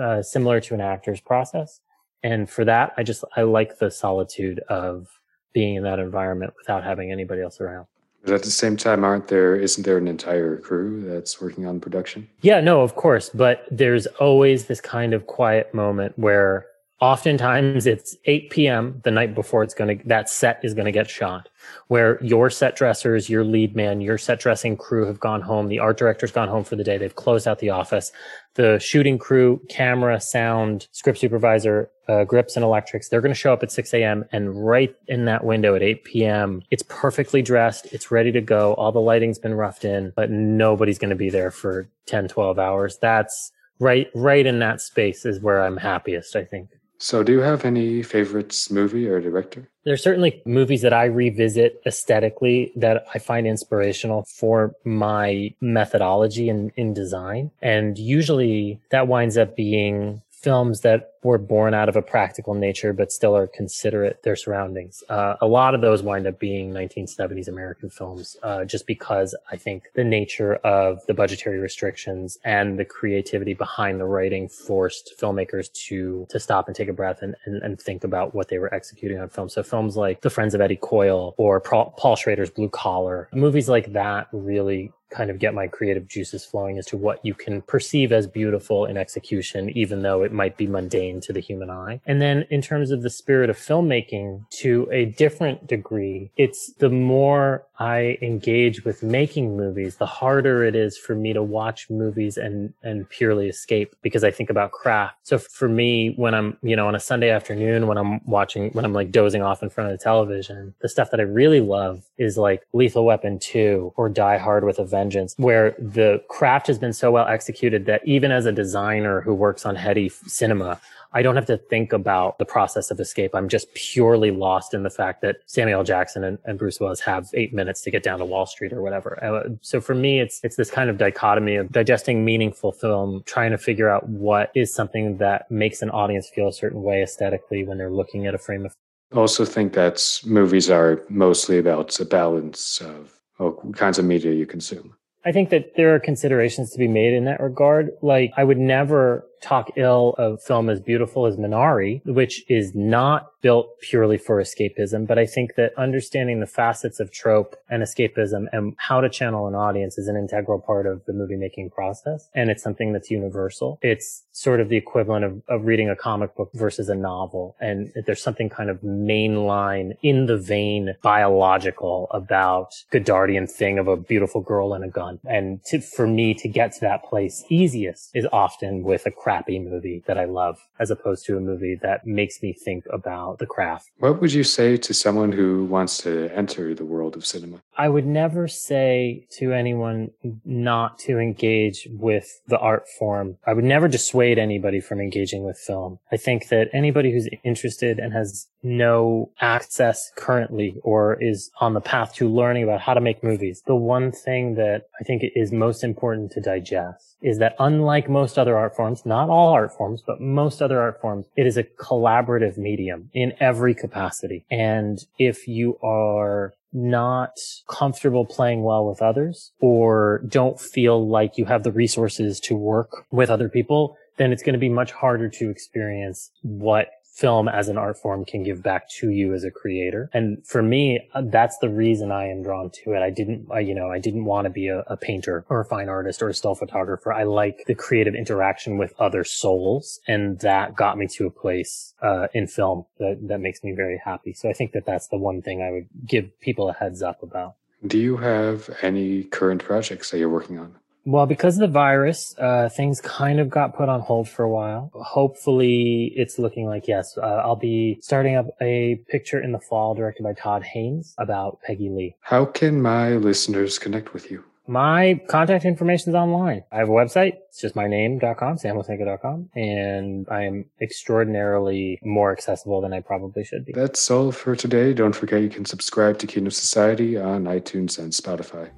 uh, 0.00 0.22
similar 0.22 0.60
to 0.62 0.74
an 0.74 0.80
actor's 0.80 1.20
process. 1.20 1.80
And 2.22 2.48
for 2.48 2.64
that, 2.64 2.94
I 2.96 3.02
just, 3.02 3.22
I 3.36 3.42
like 3.42 3.78
the 3.78 3.90
solitude 3.90 4.60
of 4.68 5.06
being 5.52 5.76
in 5.76 5.84
that 5.84 5.98
environment 5.98 6.54
without 6.56 6.82
having 6.82 7.12
anybody 7.12 7.42
else 7.42 7.60
around. 7.60 7.86
But 8.24 8.34
at 8.34 8.42
the 8.42 8.50
same 8.50 8.76
time, 8.76 9.04
aren't 9.04 9.28
there? 9.28 9.54
Isn't 9.54 9.84
there 9.84 9.98
an 9.98 10.08
entire 10.08 10.56
crew 10.56 11.02
that's 11.02 11.40
working 11.40 11.66
on 11.66 11.78
production? 11.78 12.28
Yeah, 12.40 12.60
no, 12.60 12.80
of 12.80 12.94
course. 12.94 13.28
But 13.28 13.66
there's 13.70 14.06
always 14.18 14.66
this 14.66 14.80
kind 14.80 15.12
of 15.12 15.26
quiet 15.26 15.74
moment 15.74 16.18
where 16.18 16.66
oftentimes 17.00 17.86
it's 17.86 18.16
8 18.24 18.50
p.m. 18.50 19.00
the 19.04 19.10
night 19.10 19.34
before 19.34 19.62
it's 19.62 19.74
going 19.74 19.98
to 19.98 20.08
that 20.08 20.30
set 20.30 20.60
is 20.62 20.72
going 20.74 20.86
to 20.86 20.92
get 20.92 21.10
shot 21.10 21.48
where 21.88 22.22
your 22.22 22.48
set 22.48 22.76
dressers 22.76 23.28
your 23.28 23.44
lead 23.44 23.74
man 23.74 24.00
your 24.00 24.16
set 24.16 24.38
dressing 24.38 24.76
crew 24.76 25.04
have 25.04 25.18
gone 25.18 25.42
home 25.42 25.68
the 25.68 25.80
art 25.80 25.98
director's 25.98 26.30
gone 26.30 26.48
home 26.48 26.62
for 26.62 26.76
the 26.76 26.84
day 26.84 26.96
they've 26.96 27.16
closed 27.16 27.48
out 27.48 27.58
the 27.58 27.68
office 27.68 28.12
the 28.54 28.78
shooting 28.78 29.18
crew 29.18 29.60
camera 29.68 30.20
sound 30.20 30.86
script 30.92 31.18
supervisor 31.18 31.90
uh, 32.08 32.24
grips 32.24 32.56
and 32.56 32.64
electrics 32.64 33.08
they're 33.08 33.20
going 33.20 33.32
to 33.32 33.38
show 33.38 33.52
up 33.52 33.62
at 33.62 33.72
6 33.72 33.94
a.m 33.94 34.24
and 34.32 34.66
right 34.66 34.94
in 35.08 35.24
that 35.24 35.44
window 35.44 35.74
at 35.74 35.82
8 35.82 36.04
p.m 36.04 36.62
it's 36.70 36.84
perfectly 36.88 37.42
dressed 37.42 37.86
it's 37.92 38.10
ready 38.10 38.32
to 38.32 38.40
go 38.40 38.74
all 38.74 38.92
the 38.92 39.00
lighting's 39.00 39.38
been 39.38 39.54
roughed 39.54 39.84
in 39.84 40.12
but 40.16 40.30
nobody's 40.30 40.98
going 40.98 41.10
to 41.10 41.16
be 41.16 41.30
there 41.30 41.50
for 41.50 41.88
10 42.06 42.28
12 42.28 42.58
hours 42.58 42.98
that's 42.98 43.52
right 43.78 44.10
right 44.14 44.46
in 44.46 44.58
that 44.58 44.80
space 44.80 45.24
is 45.24 45.40
where 45.40 45.62
i'm 45.62 45.76
happiest 45.76 46.36
i 46.36 46.44
think 46.44 46.68
so, 46.98 47.22
do 47.22 47.32
you 47.32 47.40
have 47.40 47.64
any 47.64 48.02
favorites, 48.02 48.70
movie 48.70 49.06
or 49.08 49.20
director? 49.20 49.68
There's 49.84 50.02
certainly 50.02 50.40
movies 50.46 50.80
that 50.82 50.92
I 50.92 51.04
revisit 51.04 51.82
aesthetically 51.84 52.72
that 52.76 53.04
I 53.12 53.18
find 53.18 53.46
inspirational 53.46 54.24
for 54.24 54.74
my 54.84 55.54
methodology 55.60 56.48
in, 56.48 56.72
in 56.76 56.94
design. 56.94 57.50
And 57.60 57.98
usually 57.98 58.80
that 58.90 59.08
winds 59.08 59.36
up 59.36 59.56
being 59.56 60.22
films 60.30 60.80
that 60.80 61.13
were 61.24 61.38
born 61.38 61.74
out 61.74 61.88
of 61.88 61.96
a 61.96 62.02
practical 62.02 62.54
nature, 62.54 62.92
but 62.92 63.10
still 63.10 63.36
are 63.36 63.46
considerate 63.46 64.22
their 64.22 64.36
surroundings. 64.36 65.02
Uh, 65.08 65.34
a 65.40 65.46
lot 65.46 65.74
of 65.74 65.80
those 65.80 66.02
wind 66.02 66.26
up 66.26 66.38
being 66.38 66.72
1970s 66.72 67.48
American 67.48 67.90
films, 67.90 68.36
uh, 68.42 68.64
just 68.64 68.86
because 68.86 69.34
I 69.50 69.56
think 69.56 69.84
the 69.94 70.04
nature 70.04 70.56
of 70.56 71.04
the 71.06 71.14
budgetary 71.14 71.58
restrictions 71.58 72.38
and 72.44 72.78
the 72.78 72.84
creativity 72.84 73.54
behind 73.54 73.98
the 73.98 74.04
writing 74.04 74.48
forced 74.48 75.14
filmmakers 75.20 75.72
to 75.88 76.26
to 76.28 76.38
stop 76.38 76.66
and 76.68 76.76
take 76.76 76.88
a 76.88 76.92
breath 76.92 77.22
and, 77.22 77.34
and, 77.46 77.62
and 77.62 77.80
think 77.80 78.04
about 78.04 78.34
what 78.34 78.48
they 78.48 78.58
were 78.58 78.72
executing 78.74 79.18
on 79.18 79.28
film. 79.28 79.48
So 79.48 79.62
films 79.62 79.96
like 79.96 80.20
The 80.20 80.30
Friends 80.30 80.54
of 80.54 80.60
Eddie 80.60 80.76
Coyle 80.76 81.34
or 81.38 81.60
Paul 81.60 82.16
Schrader's 82.16 82.50
Blue 82.50 82.68
Collar, 82.68 83.28
movies 83.32 83.68
like 83.68 83.92
that 83.92 84.28
really 84.32 84.92
kind 85.14 85.30
of 85.30 85.38
get 85.38 85.54
my 85.54 85.68
creative 85.68 86.08
juices 86.08 86.44
flowing 86.44 86.76
as 86.76 86.86
to 86.86 86.96
what 86.96 87.24
you 87.24 87.34
can 87.34 87.62
perceive 87.62 88.12
as 88.12 88.26
beautiful 88.26 88.84
in 88.86 88.96
execution, 88.96 89.70
even 89.76 90.02
though 90.02 90.22
it 90.22 90.32
might 90.32 90.56
be 90.56 90.66
mundane 90.66 91.13
to 91.22 91.32
the 91.32 91.40
human 91.40 91.70
eye. 91.70 92.00
And 92.06 92.20
then 92.20 92.46
in 92.50 92.62
terms 92.62 92.90
of 92.90 93.02
the 93.02 93.10
spirit 93.10 93.50
of 93.50 93.56
filmmaking 93.56 94.48
to 94.60 94.88
a 94.92 95.06
different 95.06 95.66
degree, 95.66 96.30
it's 96.36 96.72
the 96.74 96.90
more 96.90 97.64
I 97.78 98.18
engage 98.22 98.84
with 98.84 99.02
making 99.02 99.56
movies, 99.56 99.96
the 99.96 100.06
harder 100.06 100.64
it 100.64 100.76
is 100.76 100.96
for 100.96 101.14
me 101.14 101.32
to 101.32 101.42
watch 101.42 101.90
movies 101.90 102.36
and, 102.36 102.72
and 102.82 103.08
purely 103.08 103.48
escape 103.48 103.96
because 104.00 104.22
I 104.22 104.30
think 104.30 104.48
about 104.48 104.70
craft. 104.70 105.16
So 105.24 105.38
for 105.38 105.68
me, 105.68 106.14
when 106.16 106.34
I'm, 106.34 106.56
you 106.62 106.76
know, 106.76 106.86
on 106.86 106.94
a 106.94 107.00
Sunday 107.00 107.30
afternoon, 107.30 107.88
when 107.88 107.98
I'm 107.98 108.24
watching, 108.26 108.70
when 108.70 108.84
I'm 108.84 108.92
like 108.92 109.10
dozing 109.10 109.42
off 109.42 109.62
in 109.62 109.70
front 109.70 109.90
of 109.90 109.98
the 109.98 110.02
television, 110.02 110.74
the 110.82 110.88
stuff 110.88 111.10
that 111.10 111.18
I 111.18 111.24
really 111.24 111.60
love 111.60 112.04
is 112.16 112.38
like 112.38 112.64
Lethal 112.72 113.04
Weapon 113.04 113.40
2 113.40 113.94
or 113.96 114.08
Die 114.08 114.38
Hard 114.38 114.64
with 114.64 114.78
a 114.78 114.84
Vengeance, 114.84 115.34
where 115.36 115.72
the 115.72 116.22
craft 116.28 116.68
has 116.68 116.78
been 116.78 116.92
so 116.92 117.10
well 117.10 117.26
executed 117.26 117.86
that 117.86 118.06
even 118.06 118.30
as 118.30 118.46
a 118.46 118.52
designer 118.52 119.20
who 119.20 119.34
works 119.34 119.66
on 119.66 119.74
heady 119.74 120.08
cinema, 120.08 120.80
I 121.14 121.22
don't 121.22 121.36
have 121.36 121.46
to 121.46 121.56
think 121.56 121.92
about 121.92 122.38
the 122.38 122.44
process 122.44 122.90
of 122.90 122.98
escape. 122.98 123.34
I'm 123.34 123.48
just 123.48 123.72
purely 123.74 124.32
lost 124.32 124.74
in 124.74 124.82
the 124.82 124.90
fact 124.90 125.22
that 125.22 125.36
Samuel 125.46 125.84
Jackson 125.84 126.24
and, 126.24 126.38
and 126.44 126.58
Bruce 126.58 126.80
Willis 126.80 126.98
have 127.00 127.30
eight 127.34 127.54
minutes 127.54 127.82
to 127.82 127.90
get 127.92 128.02
down 128.02 128.18
to 128.18 128.24
Wall 128.24 128.46
Street 128.46 128.72
or 128.72 128.82
whatever. 128.82 129.22
Uh, 129.24 129.50
so 129.60 129.80
for 129.80 129.94
me, 129.94 130.20
it's 130.20 130.40
it's 130.42 130.56
this 130.56 130.72
kind 130.72 130.90
of 130.90 130.98
dichotomy 130.98 131.54
of 131.54 131.70
digesting 131.70 132.24
meaningful 132.24 132.72
film, 132.72 133.22
trying 133.26 133.52
to 133.52 133.58
figure 133.58 133.88
out 133.88 134.08
what 134.08 134.50
is 134.56 134.74
something 134.74 135.18
that 135.18 135.48
makes 135.50 135.82
an 135.82 135.90
audience 135.90 136.28
feel 136.28 136.48
a 136.48 136.52
certain 136.52 136.82
way 136.82 137.02
aesthetically 137.02 137.64
when 137.64 137.78
they're 137.78 137.92
looking 137.92 138.26
at 138.26 138.34
a 138.34 138.38
frame 138.38 138.66
of. 138.66 138.74
I 139.12 139.16
also 139.18 139.44
think 139.44 139.74
that 139.74 140.20
movies 140.26 140.68
are 140.68 141.00
mostly 141.08 141.58
about 141.58 142.00
a 142.00 142.04
balance 142.04 142.80
of 142.80 143.20
all 143.38 143.52
kinds 143.76 144.00
of 144.00 144.04
media 144.04 144.32
you 144.32 144.46
consume. 144.46 144.96
I 145.24 145.32
think 145.32 145.50
that 145.50 145.74
there 145.76 145.94
are 145.94 146.00
considerations 146.00 146.70
to 146.72 146.78
be 146.78 146.88
made 146.88 147.14
in 147.14 147.24
that 147.24 147.40
regard. 147.40 147.90
Like, 148.02 148.32
I 148.36 148.44
would 148.44 148.58
never 148.58 149.24
talk 149.44 149.70
ill 149.76 150.14
of 150.18 150.42
film 150.42 150.70
as 150.70 150.80
beautiful 150.80 151.26
as 151.26 151.36
Minari, 151.36 152.04
which 152.06 152.42
is 152.48 152.74
not 152.74 153.30
built 153.42 153.78
purely 153.82 154.16
for 154.16 154.40
escapism. 154.40 155.06
But 155.06 155.18
I 155.18 155.26
think 155.26 155.54
that 155.56 155.76
understanding 155.76 156.40
the 156.40 156.46
facets 156.46 156.98
of 156.98 157.12
trope 157.12 157.56
and 157.68 157.82
escapism 157.82 158.46
and 158.52 158.74
how 158.78 159.02
to 159.02 159.10
channel 159.10 159.46
an 159.46 159.54
audience 159.54 159.98
is 159.98 160.08
an 160.08 160.16
integral 160.16 160.58
part 160.60 160.86
of 160.86 161.04
the 161.04 161.12
movie 161.12 161.36
making 161.36 161.68
process. 161.68 162.30
And 162.34 162.48
it's 162.50 162.62
something 162.62 162.94
that's 162.94 163.10
universal. 163.10 163.78
It's 163.82 164.24
sort 164.32 164.60
of 164.60 164.70
the 164.70 164.78
equivalent 164.78 165.26
of, 165.26 165.42
of 165.48 165.66
reading 165.66 165.90
a 165.90 165.96
comic 165.96 166.34
book 166.34 166.50
versus 166.54 166.88
a 166.88 166.94
novel. 166.94 167.54
And 167.60 167.92
there's 168.06 168.22
something 168.22 168.48
kind 168.48 168.70
of 168.70 168.80
mainline 168.80 169.92
in 170.02 170.24
the 170.24 170.38
vein 170.38 170.94
biological 171.02 172.08
about 172.12 172.72
Godardian 172.92 173.50
thing 173.50 173.78
of 173.78 173.88
a 173.88 173.96
beautiful 173.96 174.40
girl 174.40 174.72
and 174.72 174.84
a 174.84 174.88
gun. 174.88 175.20
And 175.28 175.62
to, 175.66 175.82
for 175.82 176.06
me 176.06 176.32
to 176.32 176.48
get 176.48 176.72
to 176.72 176.80
that 176.80 177.04
place 177.04 177.44
easiest 177.50 178.10
is 178.14 178.26
often 178.32 178.82
with 178.84 179.04
a 179.04 179.10
crowd 179.10 179.33
crappy 179.34 179.58
movie 179.58 180.02
that 180.06 180.16
I 180.16 180.26
love 180.26 180.58
as 180.78 180.90
opposed 180.90 181.24
to 181.26 181.36
a 181.36 181.40
movie 181.40 181.76
that 181.82 182.06
makes 182.06 182.40
me 182.40 182.52
think 182.52 182.84
about 182.92 183.38
the 183.38 183.46
craft. 183.46 183.90
What 183.98 184.20
would 184.20 184.32
you 184.32 184.44
say 184.44 184.76
to 184.76 184.94
someone 184.94 185.32
who 185.32 185.64
wants 185.64 185.98
to 185.98 186.30
enter 186.32 186.72
the 186.74 186.84
world 186.84 187.16
of 187.16 187.26
cinema? 187.26 187.60
I 187.76 187.88
would 187.88 188.06
never 188.06 188.46
say 188.46 189.26
to 189.38 189.52
anyone 189.52 190.10
not 190.44 190.98
to 191.00 191.18
engage 191.18 191.88
with 191.90 192.28
the 192.46 192.58
art 192.58 192.84
form. 192.98 193.38
I 193.44 193.54
would 193.54 193.64
never 193.64 193.88
dissuade 193.88 194.38
anybody 194.38 194.80
from 194.80 195.00
engaging 195.00 195.44
with 195.44 195.58
film. 195.58 195.98
I 196.12 196.16
think 196.16 196.48
that 196.48 196.68
anybody 196.72 197.12
who's 197.12 197.28
interested 197.42 197.98
and 197.98 198.12
has 198.12 198.46
no 198.62 199.30
access 199.40 200.10
currently 200.16 200.76
or 200.82 201.20
is 201.20 201.50
on 201.60 201.74
the 201.74 201.80
path 201.80 202.14
to 202.14 202.28
learning 202.28 202.62
about 202.62 202.80
how 202.80 202.94
to 202.94 203.00
make 203.00 203.22
movies, 203.24 203.62
the 203.66 203.74
one 203.74 204.12
thing 204.12 204.54
that 204.54 204.84
I 205.00 205.04
think 205.04 205.22
is 205.34 205.50
most 205.52 205.82
important 205.82 206.30
to 206.32 206.40
digest 206.40 207.13
is 207.24 207.38
that 207.38 207.56
unlike 207.58 208.08
most 208.08 208.38
other 208.38 208.56
art 208.56 208.76
forms, 208.76 209.04
not 209.06 209.30
all 209.30 209.48
art 209.48 209.74
forms, 209.74 210.02
but 210.06 210.20
most 210.20 210.60
other 210.60 210.80
art 210.80 211.00
forms, 211.00 211.26
it 211.36 211.46
is 211.46 211.56
a 211.56 211.64
collaborative 211.64 212.58
medium 212.58 213.10
in 213.14 213.32
every 213.40 213.74
capacity. 213.74 214.44
And 214.50 215.02
if 215.18 215.48
you 215.48 215.78
are 215.82 216.52
not 216.74 217.32
comfortable 217.66 218.26
playing 218.26 218.62
well 218.62 218.86
with 218.86 219.00
others 219.00 219.52
or 219.60 220.22
don't 220.28 220.60
feel 220.60 221.08
like 221.08 221.38
you 221.38 221.46
have 221.46 221.62
the 221.62 221.72
resources 221.72 222.38
to 222.40 222.54
work 222.54 223.06
with 223.10 223.30
other 223.30 223.48
people, 223.48 223.96
then 224.18 224.30
it's 224.30 224.42
going 224.42 224.52
to 224.52 224.58
be 224.58 224.68
much 224.68 224.92
harder 224.92 225.28
to 225.28 225.48
experience 225.48 226.30
what 226.42 226.88
film 227.14 227.48
as 227.48 227.68
an 227.68 227.78
art 227.78 227.96
form 227.96 228.24
can 228.24 228.42
give 228.42 228.62
back 228.62 228.88
to 228.88 229.10
you 229.10 229.32
as 229.34 229.44
a 229.44 229.50
creator. 229.50 230.10
And 230.12 230.44
for 230.44 230.62
me, 230.62 231.08
uh, 231.14 231.22
that's 231.24 231.56
the 231.58 231.68
reason 231.68 232.10
I 232.10 232.26
am 232.26 232.42
drawn 232.42 232.70
to 232.70 232.92
it. 232.92 233.02
I 233.02 233.10
didn't, 233.10 233.46
I, 233.52 233.60
you 233.60 233.74
know, 233.74 233.88
I 233.88 234.00
didn't 234.00 234.24
want 234.24 234.46
to 234.46 234.50
be 234.50 234.68
a, 234.68 234.80
a, 234.80 234.96
painter 234.96 235.44
or 235.48 235.60
a 235.60 235.64
fine 235.64 235.88
artist 235.88 236.22
or 236.22 236.28
a 236.28 236.34
still 236.34 236.54
photographer. 236.54 237.12
I 237.12 237.22
like 237.22 237.64
the 237.66 237.74
creative 237.74 238.14
interaction 238.14 238.78
with 238.78 238.92
other 238.98 239.22
souls. 239.22 240.00
And 240.08 240.40
that 240.40 240.74
got 240.74 240.98
me 240.98 241.06
to 241.08 241.26
a 241.26 241.30
place, 241.30 241.94
uh, 242.02 242.26
in 242.34 242.48
film 242.48 242.86
that, 242.98 243.18
that 243.28 243.38
makes 243.38 243.62
me 243.62 243.72
very 243.72 244.00
happy. 244.04 244.32
So 244.32 244.48
I 244.48 244.52
think 244.52 244.72
that 244.72 244.84
that's 244.84 245.08
the 245.08 245.18
one 245.18 245.40
thing 245.40 245.62
I 245.62 245.70
would 245.70 245.88
give 246.04 246.40
people 246.40 246.68
a 246.68 246.72
heads 246.72 247.00
up 247.00 247.22
about. 247.22 247.54
Do 247.86 247.98
you 247.98 248.16
have 248.16 248.70
any 248.82 249.24
current 249.24 249.62
projects 249.62 250.10
that 250.10 250.18
you're 250.18 250.30
working 250.30 250.58
on? 250.58 250.74
Well, 251.06 251.26
because 251.26 251.56
of 251.56 251.60
the 251.60 251.72
virus, 251.72 252.34
uh, 252.38 252.68
things 252.70 253.00
kind 253.00 253.38
of 253.38 253.50
got 253.50 253.76
put 253.76 253.88
on 253.88 254.00
hold 254.00 254.28
for 254.28 254.42
a 254.42 254.50
while. 254.50 254.90
Hopefully, 254.94 256.12
it's 256.16 256.38
looking 256.38 256.66
like 256.66 256.88
yes. 256.88 257.16
Uh, 257.18 257.42
I'll 257.44 257.56
be 257.56 257.98
starting 258.00 258.36
up 258.36 258.46
a 258.60 259.00
picture 259.08 259.40
in 259.40 259.52
the 259.52 259.60
fall 259.60 259.94
directed 259.94 260.22
by 260.22 260.32
Todd 260.32 260.62
Haynes 260.62 261.14
about 261.18 261.60
Peggy 261.62 261.90
Lee. 261.90 262.16
How 262.20 262.46
can 262.46 262.80
my 262.80 263.12
listeners 263.12 263.78
connect 263.78 264.14
with 264.14 264.30
you? 264.30 264.44
My 264.66 265.20
contact 265.28 265.66
information 265.66 266.10
is 266.10 266.14
online. 266.14 266.64
I 266.72 266.78
have 266.78 266.88
a 266.88 266.92
website. 266.92 267.34
It's 267.48 267.60
just 267.60 267.76
my 267.76 267.86
name.com, 267.86 269.50
and 269.54 270.26
I 270.30 270.42
am 270.44 270.64
extraordinarily 270.80 271.98
more 272.02 272.32
accessible 272.32 272.80
than 272.80 272.94
I 272.94 273.00
probably 273.00 273.44
should 273.44 273.66
be. 273.66 273.72
That's 273.72 274.10
all 274.10 274.32
for 274.32 274.56
today. 274.56 274.94
Don't 274.94 275.14
forget 275.14 275.42
you 275.42 275.50
can 275.50 275.66
subscribe 275.66 276.18
to 276.20 276.26
Kino 276.26 276.48
Society 276.48 277.18
on 277.18 277.44
iTunes 277.44 277.98
and 277.98 278.10
Spotify. 278.10 278.70